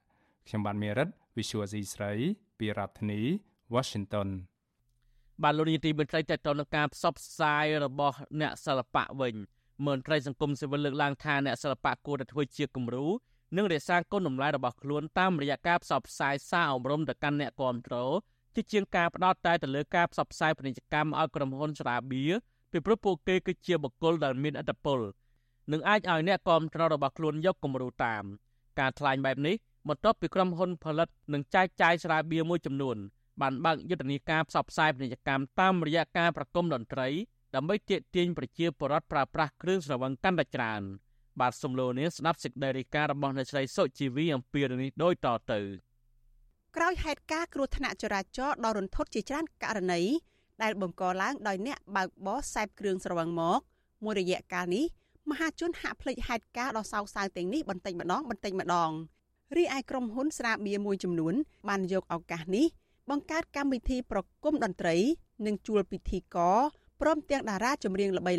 [0.48, 2.12] ខ្ញុំបាទមេរិត Visual C ស្រី
[2.58, 3.20] ពីរដ្ឋធានី
[3.74, 4.28] Washington
[5.42, 9.34] បាទលោកនាយទីមន្ត្រីតេតតនឹងការផ្សព្វផ្សាយរបស់អ្នកសិល្បៈវិញ
[9.86, 13.06] មន្ត្រីសង្គមស៊ីវិលលើកឡើងថាអ្នកសិល្បៈគួរតែធ្វើជាគំរូ
[13.56, 17.96] និងរក្សាគុណតម្លៃរបស់ខ្លួនតាមរយៈការផ្សព្វផ្សាយសារអប់រំទៅកាន់អ្នកគាំទ្រ
[18.54, 22.32] ជាជាងការផ្ដោតតែទៅលើការផ្សព្វផ្សាយពាណិជ្ជកម្មឲ្យក្រុមហ៊ុនស្រាបៀរ
[22.70, 25.00] ពីព្រោះពួកគេគឺជាបុគ្គលដែលមានឥទ្ធិពល
[25.72, 28.24] និងអាចឲ្យអ្នកគាំទ្ររបស់ខ្លួនយកគំរូតាម
[28.78, 29.56] ការថ្លែងបែបនេះ
[29.88, 32.96] បន្ទាប់ពីក្រុមហ៊ុនផលិតនិងចែកចាយស្រាបៀរមួយចំនួន
[33.40, 37.08] បានបើកយុទ្ធនាការផ្សព្វផ្សាយពាណិជ្ជកម្មតាមរយៈការប្រគំតន្ត្រី
[37.54, 40.82] ដើម្បីទាក់ទាញប្រជាពលរដ្ឋប្រើប្រាស់គ្រឿងស្រវឹងកាន់តែច្រើន
[41.40, 45.60] បាទសំឡូនេះស្ដាប់សេចក្តីរាយការណ៍របស់អ្នកស្រីសុជីវីអំពីរឿងនេះដូចតទៅ
[46.76, 50.00] ក្រោយហេតុការណ៍គ្រោះថ្នាក់ចរាចរណ៍ដ៏រន្ធត់ជាច្រើនករណី
[50.62, 53.60] ដែលបង្កឡើងដោយអ្នកបើកបរសែបគ្រឿងស្រវឹងមក
[54.04, 54.84] មួយរយៈកាលនេះ
[55.30, 58.90] មហាជនហាក់ភ្លេចហេតុការណ៍ដ៏សោកសៅទាំងនេះបន្តិចម្ដងបន្តិចម្ដង
[59.56, 61.34] រីឯក្រុមហ៊ុនស្រាបៀរមួយចំនួន
[61.68, 62.66] បានយកឱកាសនេះ
[63.10, 64.96] បង្កើតកម្មវិធីប្រគំតន្ត្រី
[65.46, 66.58] និងជួលពិធីករ
[67.00, 68.38] ព្រមទាំងតារាចម្រៀងល្បីៗ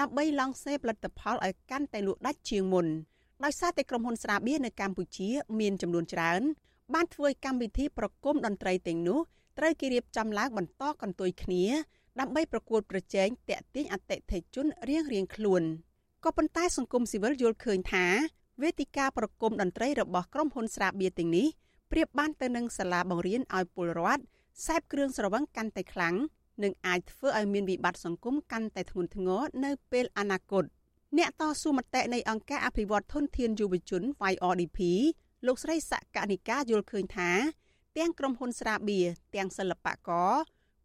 [0.00, 2.86] ដើម្បីឡង់សេផលិតផលឲ្យកាន់តែលក់ដាច់ជាងមុន
[3.44, 5.28] ដោយសារតែក្រុមហ៊ុនស្រាបៀរនៅកម្ពុជា
[5.60, 6.42] មានចំនួនច្រើន
[6.94, 9.18] បានធ្វើកម្មវិធីប្រគំតន្ត្រីទាំងនោះ
[9.58, 11.64] ត្រូវគេរៀបចំឡើងបន្តកន្ទុយគ្នា
[12.20, 15.62] ដើម្បីប្រកួតប្រជែងតាក់ទាញអតិថិជនរៀងៗខ្លួន
[16.24, 18.06] ក៏ប៉ុន្តែសង្គមស៊ីវិលយល់ឃើញថា
[18.62, 21.46] វេទិកាប្រគំតន្ត្រីរបស់ក្រុមហ៊ុនស្រាបៀរទាំងនេះ
[21.92, 24.22] ប្រៀបបានទៅនឹងសាលាបង្រៀនឲ្យពលរដ្ឋ
[24.66, 26.14] សេពគ្រឿងស្រវឹងកាន់តែខ្លាំង
[26.62, 30.64] និងអាចធ្វើឲ្យមានវិបត្តិសង្គមកាន់តែធ្ងន់ធ្ងរនៅពេលអនាគត
[31.18, 34.02] អ្នកតស៊ូមតិនៃអង្គការអភិវឌ្ឍធនធានយុវជន
[34.32, 34.78] YRDP
[35.46, 37.30] លោកស្រីសកនិកាយល់ឃើញថា
[37.98, 40.32] ទាំងក្រុមហ៊ុនស្រាបៀរទាំងសិល្បករ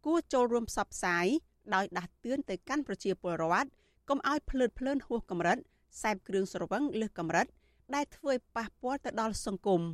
[0.04, 1.26] គួរចូលរួមផ្សព្វផ្សាយ
[1.74, 3.68] ដោយដាស់តឿនទៅកាន់ប្រជាពលរដ្ឋ
[4.08, 5.58] កុំឲ្យភ្លើតភ្លើនហួសកម្រិត
[6.02, 7.46] សែបគ្រឿងស្រវឹងលើសកម្រិត
[7.94, 9.80] ដែលធ្វើឲ្យប៉ះពាល់ទៅដល់សង្គម។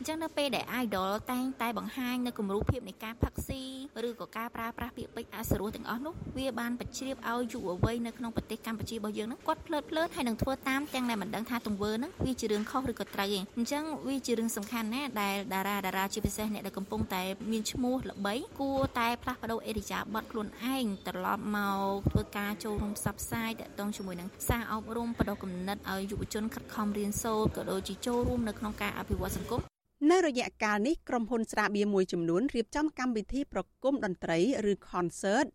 [0.00, 3.62] អញ្ចឹងនៅពេលដែល idol តែងតែបង្ហាញនៅគំរូភាពនៃការផឹកស៊ី
[4.06, 29.62] ឬក៏ការប្រើប្រាស់ពាក្យពេចន៍អសរោះទាំងអស់នោះវាបានបញ្ជ្រាបឲ្យយុវវ័យនៅក្នុងប្រទេសកម្ពុជារបស់យើងហ្នឹងគាត់ភ្លើតភ្លើនហើយនឹងធ្វើតាមទាំងដែលមិនដឹងថាទង្វើហ្នឹងវាជារឿងខុសឬក៏ត្រូវទេអញ្ចឹងវាជារឿងសំខាន់ណាស់ដែលតារាតារាជាពិសេសអ្នកដែលកំពុងតែមានឈ្មោះល្បីគួរតែផ្លាស់ប្ដូរអេរិយាប័ត្រខ្លួនឯងត្រឡប់មកធ្វើការចូលរួមផ្សព្វផ្សាយតាក់ទងជាមួយនឹងសារអប់រំបដិគំនិតឲ្យយុវជនខិតខំរៀនសូត្រក៏ដូចជាចូលរួមនៅក្នុងការអភិវឌ្ឍសង្គម
[30.08, 34.38] នៅរយៈកាលនេះក្រុមហ៊ុនស្រាបៀរមួយចំនួនរៀបចំកម្មវិធីប្រគំតន្ត្រី
[34.70, 35.46] ឬ concert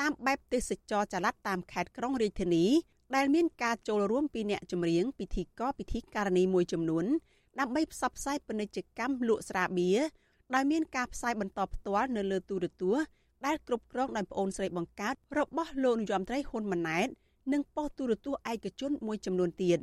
[0.00, 2.66] តាមបែបទេសចរចល័តតាមខេត្តក្រុងរាជធានី
[3.16, 7.04] ដែលមានការចូលរួមពីអ្នកចម្រៀងពិធីករពិធីការនីមួយចំនួន
[7.60, 9.98] ដើម្បីផ្សព្វផ្សាយពាណិជ្ជកម្មលក់ស្រាបៀរ
[10.54, 13.04] ដោយមានការផ្សាយបន្តផ្ទាល់នៅលើទូរទស្សន៍
[13.46, 17.08] ដែលគ្រប់គ្រងដោយប្អូនស្រីបង្កើតរបស់លោកនាយរដ្ឋមន្ត្រីហ៊ុនម៉ាណែត
[17.52, 19.78] និងប៉ុស្តិ៍ទូរទស្សន៍ឯកជនមួយចំនួនទៀត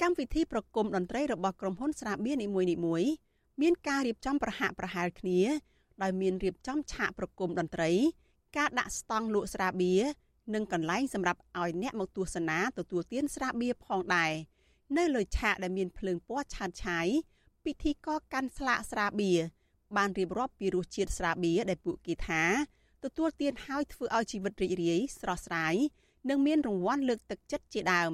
[0.00, 3.25] កម្មវិធីប្រគំតន្ត្រីរបស់ក្រុមហ៊ុនស្រាបៀរនីមួយៗ
[3.62, 5.40] មានការរៀបចំប្រហាក់ប្រហែលគ្នា
[6.02, 7.92] ដោយមានរៀបចំឆាកប្រគំតន្ត្រី
[8.56, 10.02] ការដាក់ស្តង់លក់ស្រាបៀរ
[10.54, 14.32] និងកន្លែងសម្រាប់ឲ្យអ្នកមកទស្សនាទទួលទានស្រាបៀរផងដែរ
[14.96, 17.06] នៅលើឆាកដែលមានភ្លើងពណ៌ឆើតឆាយ
[17.64, 19.38] ពិធីករកាន់ស្លាកស្រាបៀរ
[19.96, 22.42] បានរៀបរាប់ពីរសជាតិស្រាបៀរដែលពួកគេថា
[23.04, 25.74] ទទួលទានហើយធ្វើឲ្យជីវិតរីករាយស្រស់ស្រាយ
[26.28, 28.12] និងមានរង្វាន់លើកទឹកចិត្តជាដើម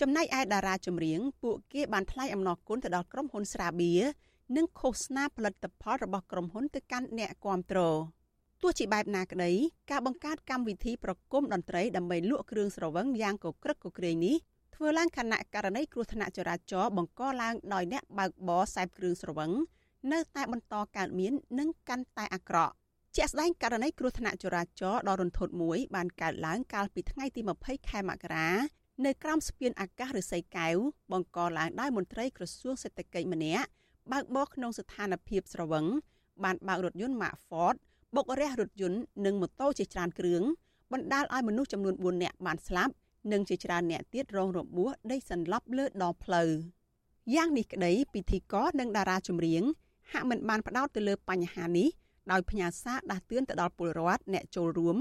[0.00, 4.02] ចំណែកឯតារាចម្រៀងពួកគេបានថ្លែងអំណរគុណទៅដល់ក្រុមហ៊ុនស្រាបៀរ
[4.56, 7.80] និងឃោសនាផលិតផលរបស់ក្រុមហ៊ុនទៅកាន់អ្នកគាំទ្រ
[8.62, 9.52] ទោះជាបែបណាក្តី
[9.90, 14.36] ការបង្កើតកម្មវិធីប្រគំតន្ត្រីដើម្បីលក់គ្រឿងស្រវឹងយ៉ាងកក្រឹកកក្រែងនេះ
[14.74, 19.50] ធ្វើឡើងខណៈករណីគ្រោះថ្នាក់ចរាចរណ៍បង្កឡើងដោយអ្នកបើកបរសែបគ្រឿងស្រវឹង
[20.12, 22.74] នៅតែបន្តកើតមាននិងកាន់តែអាក្រក់
[23.16, 28.48] ជាក់ស្ដែងករណីគ្រោះថ្នាក់ចរាចរណ៍ដ៏រន្ធត់មួយបានកើតឡើងកាលពីថ្ងៃទី20ខែមករា
[29.04, 30.76] នៅក្រោមស្ពានអាកាសឫស្សីកែវ
[31.12, 33.68] បង្កឡើងដោយមន្ត្រីក្រសួងសេដ្ឋកិច្ចម្នាក់
[34.12, 35.86] បើកបរក្នុងស្ថានភាពស្រវឹង
[36.44, 37.76] បានបើករថយន្ត Mark Ford
[38.14, 40.42] បុករះរថយន្តនិងម៉ូតូជាច្រើនគ្រឿង
[40.92, 42.92] បណ្ដាលឲ្យមនុស្សចំនួន4នាក់បានស្លាប់
[43.32, 46.50] និងជាច្រើនអ្នកទៀតរងរបួសដេកសន្លប់លើដងផ្លូវ
[47.34, 49.62] យ៉ាងនេះក្តីពិធីករនិងតារាចម្រៀង
[50.12, 51.88] ហាក់មិនបានផ្ដោតទៅលើបញ្ហានេះ
[52.30, 54.96] ដោយផ្ញើសារដាស់តឿនទៅដល់ពលរដ្ឋអ្នកចូលរួម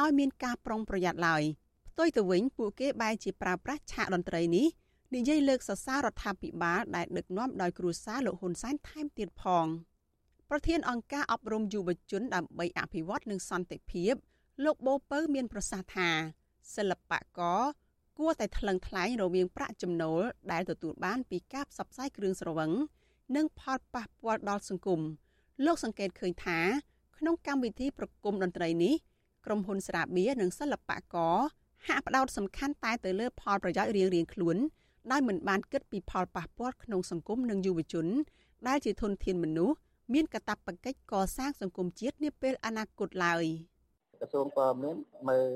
[0.00, 1.42] ឲ្យមានការប្រុងប្រយ័ត្នឡើយ
[1.88, 4.66] ផ្ទុយទៅវិញពួកគេបែរជាប្រើប្រាស់ឆាកតន្ត្រីនេះ
[5.14, 9.66] និយាយលើកសរសើររដ្ឋាភិបាលដែលដឹកនាំដោយគ្រួសារលោកហ៊ុនសែនថែមទៀតផង
[10.50, 14.14] ប្រធានអង្គការអប់រំយុវជនដើម្បីអភិវឌ្ឍនិងសន្តិភាព
[14.64, 16.10] លោកបូពៅមានប្រសាសន៍ថា
[16.76, 17.62] សិល្បករ
[18.18, 22.70] គួរតែថ្លឹងថ្លែងរវាងប្រាក់ចំណូលដែលទទួលបានពីការផ្សព្វផ្សាយគ្រឿងស្រវឹង
[23.36, 25.00] និងផលប៉ះពាល់ដល់សង្គម
[25.64, 26.58] លោកសង្កេតឃើញថា
[27.18, 28.94] ក្នុងកម្មវិធីប្រគំតន្ត្រីនេះ
[29.46, 31.36] ក្រុមហ៊ុនស្រាបៀរនិងសិល្បករ
[31.88, 34.58] ហាក់ផ្ដោតសំខាន់តែទៅលើផលប្រយោជន៍រៀងៗខ្លួន
[35.10, 38.06] ដោយមិនបានគិតពីផលប៉ះពាល់ក្នុងសង្គមនិងយុវជន
[38.68, 39.76] ដែលជាធនធានមនុស្ស
[40.12, 43.44] មានកាតព្វកិច្ចកសាងសង្គមជាតិនាពេលអនាគតឡើយ។
[44.22, 44.96] ក្រសួងព័ត៌មាន
[45.28, 45.50] មើល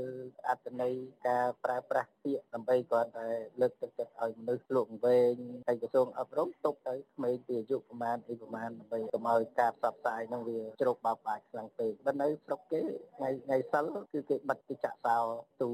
[0.48, 0.94] អត្ថន័យ
[1.28, 3.28] ការប្រើប្រាស់ពាក្យដើម្បីគាត់តែ
[3.60, 5.34] លើកទឹកចិត្តឲ្យមនុស្សលោកវែង
[5.68, 12.80] ហើយក្រសួងអប់រំទុកទៅក្មេងពីអាយុប្រហែលអីប្រហែលដើម្បីកុំឲ្យការផ្សព្វផ្សាយនឹងវាជ្រុកបោកបាក់ខ្លាំងពេកបើនៅស្រុកគេ
[13.16, 15.16] ថ្ងៃថ្ងៃសិលគឺគេបិទទីចាក់សោ
[15.62, 15.68] ទូ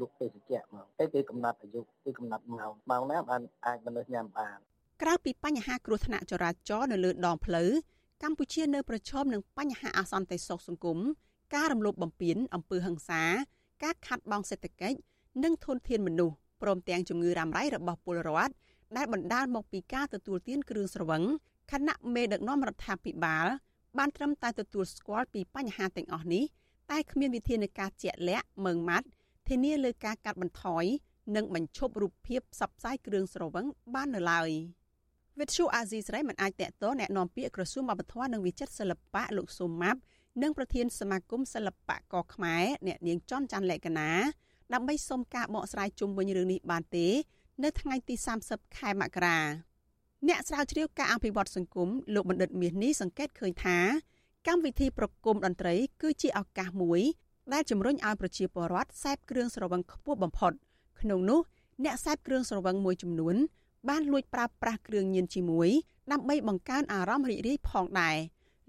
[0.00, 4.58] លក់ទេសជ្ជៈមកហើយគេកំណត់អាយុគេកំណត់ម៉ោងម៉ោងណាបានអាចមនុស្សញ៉ាំបាន
[5.02, 7.70] ក្រៅពីបញ្ហាគ្រោះថ្នាក់ចរាចរណ៍នៅលើដងផ្លូវ
[8.22, 10.98] កម្ពុជានៅប្រឈមនឹងបញ្ហាអសន្តិសុខសង្គម
[11.53, 13.23] ការរំលោភបំពានអំពើហិង្សា
[13.83, 14.97] ការខាត់បងសេដ្ឋកិច្ច
[15.43, 18.53] និងធនធានមនុស្សព្រមទាំងជំងឺរ៉ាំរ៉ៃរបស់ពលរដ្ឋ
[18.97, 21.23] ដែលបណ្ដាលមកពីការទទួលទានគ្រឿងស្រវឹង
[21.71, 23.47] ខណៈមេដឹកនាំរដ្ឋាភិបាល
[23.97, 26.43] បានត្រឹមតែទទួលស្គាល់ពីបញ្ហាទាំងអស់នេះ
[26.91, 29.07] តែគ្មានវិធានការជាក់លាក់ម៉ឺងម៉ាត់
[29.49, 30.85] ធានាលើការកាត់បន្ថយ
[31.35, 34.49] និងបញ្ឈប់រូបភាពផ្សព្វផ្សាយគ្រឿងស្រវឹងបាននៅឡើយ
[35.39, 39.99] វិទ្យុអាស៊ីសេរីមិនអាចតកតแนะនាំពាក្យក្រសួងវប្បធម៌និងវិចិត្រសិល្បៈលោកស៊ូម៉ាប់
[40.42, 44.10] និងប្រធានសមាគមសិល្បករខ្មែរអ្នកនាងចន់ច័ន្ទលក្ខណា
[44.72, 47.06] ដើម្បីសុំការបកស្រាយជុំវិញរឿងនេះបានទេ
[47.64, 48.14] នៅថ្ងៃទី
[48.46, 49.38] 30ខែមករា
[50.28, 53.78] អ្នកស្រាវជ្រាវការអភិវឌ្ឍសង្គមលោកបណ្ឌិតមាសនេះសង្កេតឃើញថា
[54.46, 57.00] កម្មវិធីប្រគំតន្ត្រី គឺជាឱកាសមួយ
[57.52, 60.52] ដែលជំរុញឲ្យប្រជាពលរដ្ឋសេពគ្រឿងស្រវឹងខ្ពស់បំផុត
[61.00, 61.40] ក្នុងនោះ
[61.84, 63.36] អ្នកសេពគ្រឿងស្រវឹងមួយចំនួន
[63.88, 65.68] បានលួចប្រើប្រាស់គ្រឿងញៀនជាមួយ
[66.12, 68.16] ដើម្បីបង្កើនអារម្មណ៍រីករាយផងដែរ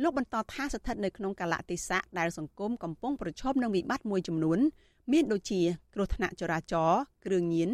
[0.03, 4.59] លោកបន្តថាស្ថិតនៅក្នុងកាលៈទេសៈដែលសង្គមកំពុងប្រឈមនឹងវិបត្តិមួយចំនួន
[5.11, 5.61] មានដូចជា
[5.93, 7.69] គ្រោះថ្នាក់ចរាចរណ៍គ្រឿងញៀន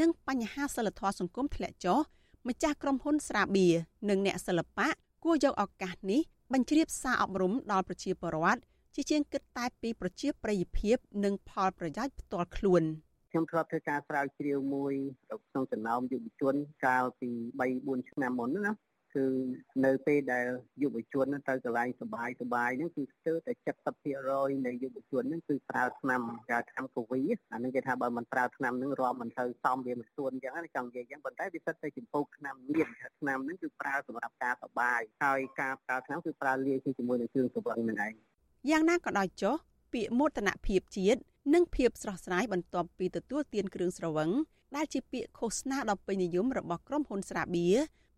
[0.00, 1.98] និងបញ្ហាសិលធម៌សង្គមធ្លាក់ចុះ
[2.48, 3.74] ម្ចាស់ក្រុមហ៊ុនស្រាបៀរ
[4.08, 4.88] និងអ្នកសិល្បៈ
[5.24, 6.20] គួរយកឱកាសនេះ
[6.52, 8.60] បញ្ជ្រាបសារអប់រំដល់ប្រជាពលរដ្ឋ
[8.94, 12.82] ជាជាងគិតតែពីប្រជាប្រិយភាព និងផលប្រយោជន៍ផ្ទាល់ខ្លួន
[13.30, 14.94] ខ្ញុំធ្លាប់ធ្វើការស្រាវជ្រាវមួយ
[15.50, 16.54] ក្នុងចំណោមយុវជន
[16.86, 18.72] កាលពី3 4ឆ្នាំមុនណា
[19.16, 19.24] គឺ
[19.86, 20.46] នៅពេលដែល
[20.82, 23.52] យុវជនទៅកន្លែងសុបាយសុបាយហ្នឹងគឺស្ទើរតែ
[24.08, 32.88] 70%នៃយុវជនហ្នឹងគឺប្រើឆ្នាំការថ្នាំកូវីអានេះគេថាបើមិនប្រើថ្នាំហ្នឹងរាប់មិនទៅសមវាមិនស្ទួនអញ្ចឹងណាចង់និយាយអញ្ចឹងប៉ុន្តែវាសិតតែចំពោះថ្នាំមាន
[33.20, 38.14] ថ្នាំហ្នឹងគឺប្រើសម្រាប់ការសុបាយហើយការប្រើថ្នាំគឺប្រើលាយជាមួយនឹងគ្រឿងសង្វឹងហ្នឹងឯង
[38.70, 39.56] យ៉ាងណាក៏ដោយចុះ
[39.92, 41.20] ពាក្យមោទនភាពជាតិ
[41.54, 44.30] និងភាពស្រស់ស្រាយបន្ទាប់ពីទទួលទានគ្រឿងស្រវឹង
[44.76, 47.76] ដែលជាពាក្យឃោសនាដ៏ពេញនិយមរបស់ក្រុមហ៊ុនស្រាបៀរ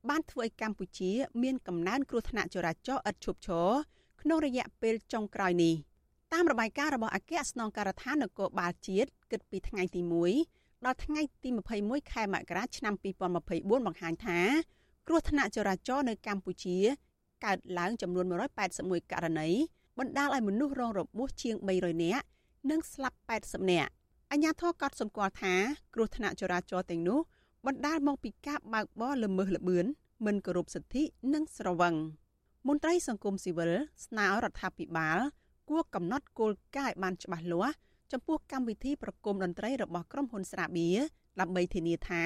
[0.08, 1.10] បានធ្វើឲ្យកម្ពុជា
[1.42, 3.70] មានកំណើនគ្រោះថ្នាក់ចរាចរណ៍ឥតឈប់ឈរ
[4.20, 5.74] ក្នុងរយៈពេលចុងក្រោយនេះ
[6.32, 10.00] តាមរបាយការណ៍របស់អគ្គស្នងការដ្ឋាននគរបាលជាតិគិតពីថ្ងៃទី
[10.44, 11.50] 1ដល់ថ្ងៃទី
[11.80, 12.94] 21ខែមករាឆ្នាំ
[13.40, 14.40] 2024បង្ហាញថា
[15.06, 16.76] គ្រោះថ្នាក់ចរាចរណ៍នៅកម្ពុជា
[17.44, 18.24] កើតឡើងចំនួន
[18.68, 19.48] 181ករណី
[19.98, 22.24] បណ្ដាលឲ្យមនុស្សរងរបួសជាង300នាក់
[22.70, 23.90] និងស្លាប់80នាក់
[24.30, 25.54] អាជ្ញាធរក៏សម្គាល់ថា
[25.94, 27.20] គ្រោះថ្នាក់ចរាចរណ៍ទាំងនោះ
[27.66, 29.86] បណ្ដាលមកពីការបើកបរល្មើសល្បឿន
[30.26, 31.02] មិនគោរពសិទ្ធិ
[31.34, 31.94] និងស្រវឹង
[32.68, 33.72] មន្ត្រីសង្គមស៊ីវិល
[34.06, 35.18] ស្នើឲ្យរដ្ឋាភិបាល
[35.70, 37.74] គួរកំណត់គោលការណ៍ឲ្យបានច្បាស់លាស់
[38.12, 40.98] ចំពោះកម្មវិធីប្រគំតន្ត្រីរបស់ក្រុមហ៊ុនស្រាបៀរ
[41.40, 42.24] ដើម្បីធានាថា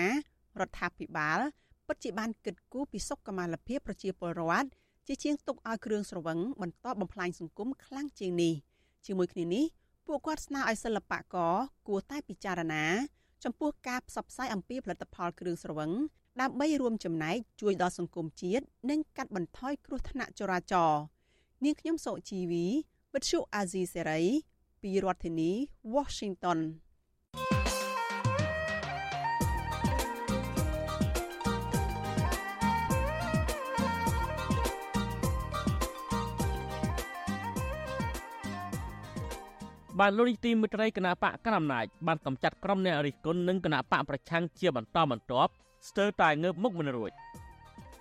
[0.61, 1.39] រដ្ឋាភិបាល
[1.87, 4.69] ពិតជាបានគិតគូរពីសុខុមាលភាពប្រជាពលរដ្ឋ
[5.07, 8.55] ជាជាងទុកឲ្យគ្រឿងស្រវឹងបន្តបំផ្លាញសង្គមខ្លាំងជាងនេះ
[9.07, 9.65] ជាមួយគ្នានេះ
[10.07, 11.55] ពួកគាត់ស្នើឲ្យសិល្បករ
[11.89, 12.85] គួរតែពិចារណា
[13.45, 15.91] ចំពោះការផ្សព្វផ្សាយអំពីផលិតផលគ្រឿងស្រវឹង
[16.41, 21.03] ដើម្បីរួមចំណែកជួយដល់សង្គមជាតិនិងកាត់បន្ថយគ្រោះថ្នាក់ចរាចរណ៍
[21.65, 22.67] នាងខ្ញុំសុជីវី
[23.15, 24.21] វិទ្យុអាស៊ីសេរី
[24.83, 25.51] ពីរដ្ឋធានី
[25.95, 26.59] Washington
[40.01, 45.53] បានលោកនីតិមិត្តរីគណៈបកកណ្ដាលអំណាចបានកំចាត់ក្រុមអ្នករិះគន់និងគណៈបកប្រឆាំងជាបន្តបន្ទាប់
[45.89, 47.11] ស្ទើរតែងើបមុខមិនរួច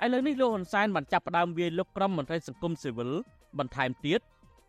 [0.03, 3.11] ឥឡូវនេះលោកហ៊ុនសែនបានចាប់ផ្ដើមវាយលុកក្រុមមន្ត្រីសង្គមស៊ីវិល
[3.59, 4.19] បន្ថែមទៀត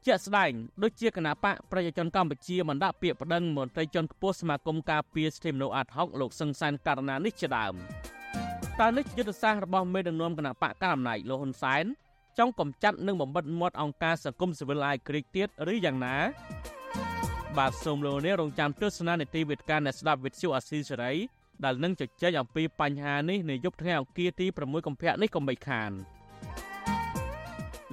[0.07, 0.53] ជាក់ស្ដែង
[0.83, 7.75] ដូចជាគណៈបកប្រជាជនកម្ពុជាបានដាក់ពាក្យប្តឹងមន្ត្រីជាន់ខ្ពស់សមាគមការពារសិទ្ធិមនុស្សអាត់ហុកលោកសឹងសានករណីនេះជាដើម
[8.81, 11.85] តើនេះយុទ្ធសាស្ត្ររបស់មេដឹកនាំគណៈបកកណ្ដាលអំណាចលោកហ៊ុនសែន
[12.39, 16.17] ចង់កំចាត់និងបំបិតមាត់អង្គការសង្គមស៊ីវិលអាយក្រិកទៀតឬយ៉ាងណា
[17.59, 21.13] បាទសូមលោកអ្នករងចាំទស្សនានីតិវិទ្យាអ្នកស្ដាប់វិទ្យុអាស៊ីសេរី
[21.65, 25.93] ដែលនឹងជជែកអំពីបញ្ហានេះនៅយប់ថ្ងៃអង្គារទី6កុម្ភៈនេះកុំបីខាន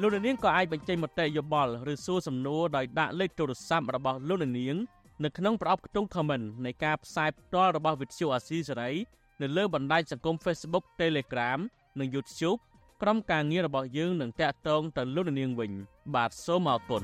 [0.02, 4.76] លោកនាងក៏អាចបញ្ចេញមតិយោបល់ឬសួរសំណួរដោយដាក់លេខទូរស័ព្ទរបស់លោកនាង
[5.24, 8.92] នៅក្នុងប្រអប់ខ្ទង់ comment នៃការផ្សាយផ្ទាល់របស់វិទ្យុអាស៊ីសេរី
[9.42, 11.60] នៅលើបណ្ដាញសង្គម Facebook Telegram
[12.00, 12.60] និង YouTube
[13.02, 15.72] ក្រុមការងាររបស់យើងនឹងតាក់ទងទៅលោកនាងវិញ
[16.16, 17.04] បាទសូមអរគុណ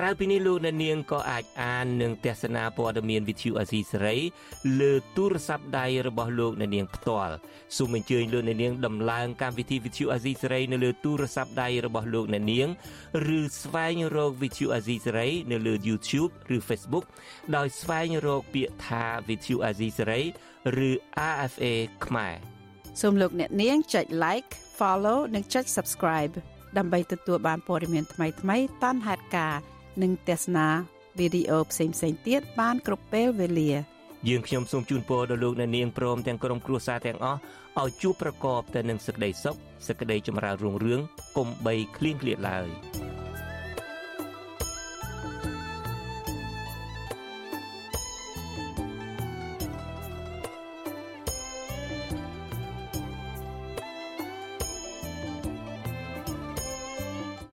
[0.00, 4.18] ក្រៅពីនេះលោកអ្នកនាងក៏អាចអាននិងទស្សនាព័ត៌មាន Vithu Azisari
[4.80, 7.34] លើទូរស័ព្ទដៃរបស់លោកអ្នកនាងផ្ទាល់
[7.76, 12.68] សូមអញ្ជើញលោកអ្នកនាងដំឡើងកម្មវិធី Vithu Azisari នៅលើទូរស័ព្ទដៃរបស់លោកអ្នកនាង
[13.38, 17.04] ឬស្វែងរក Vithu Azisari នៅលើ YouTube ឬ Facebook
[17.56, 20.22] ដោយស្វែងរកពាក្យថា Vithu Azisari
[20.88, 20.90] ឬ
[21.32, 21.66] RFA
[22.06, 22.34] ខ្មែរ
[23.00, 26.34] សូមលោកអ្នកនាងចុច like follow និងចុច subscribe
[26.78, 30.66] ដើម្បីទទួលបានព័ត៌មានថ្មីៗតាន់ហេតុការណ៍ និងទស្សនា
[31.18, 31.96] វីដេអូផ្សេងៗ
[32.26, 33.72] ទៀតបានគ្រប់ពេលវេលា
[34.28, 37.38] យើងខ្ញុំសូមជូនពរដល់លោកអ្នកនាងព្រមទាំងក្រុមគ្រួសារទាំងអស់
[37.80, 41.00] ឲ្យជួបប្រកបតែនឹងសេចក្តីសុខសេចក្តីចម្រើនរុងរឿង
[41.36, 42.68] កុំបីឃ្លៀងឃ្លាតឡើយ។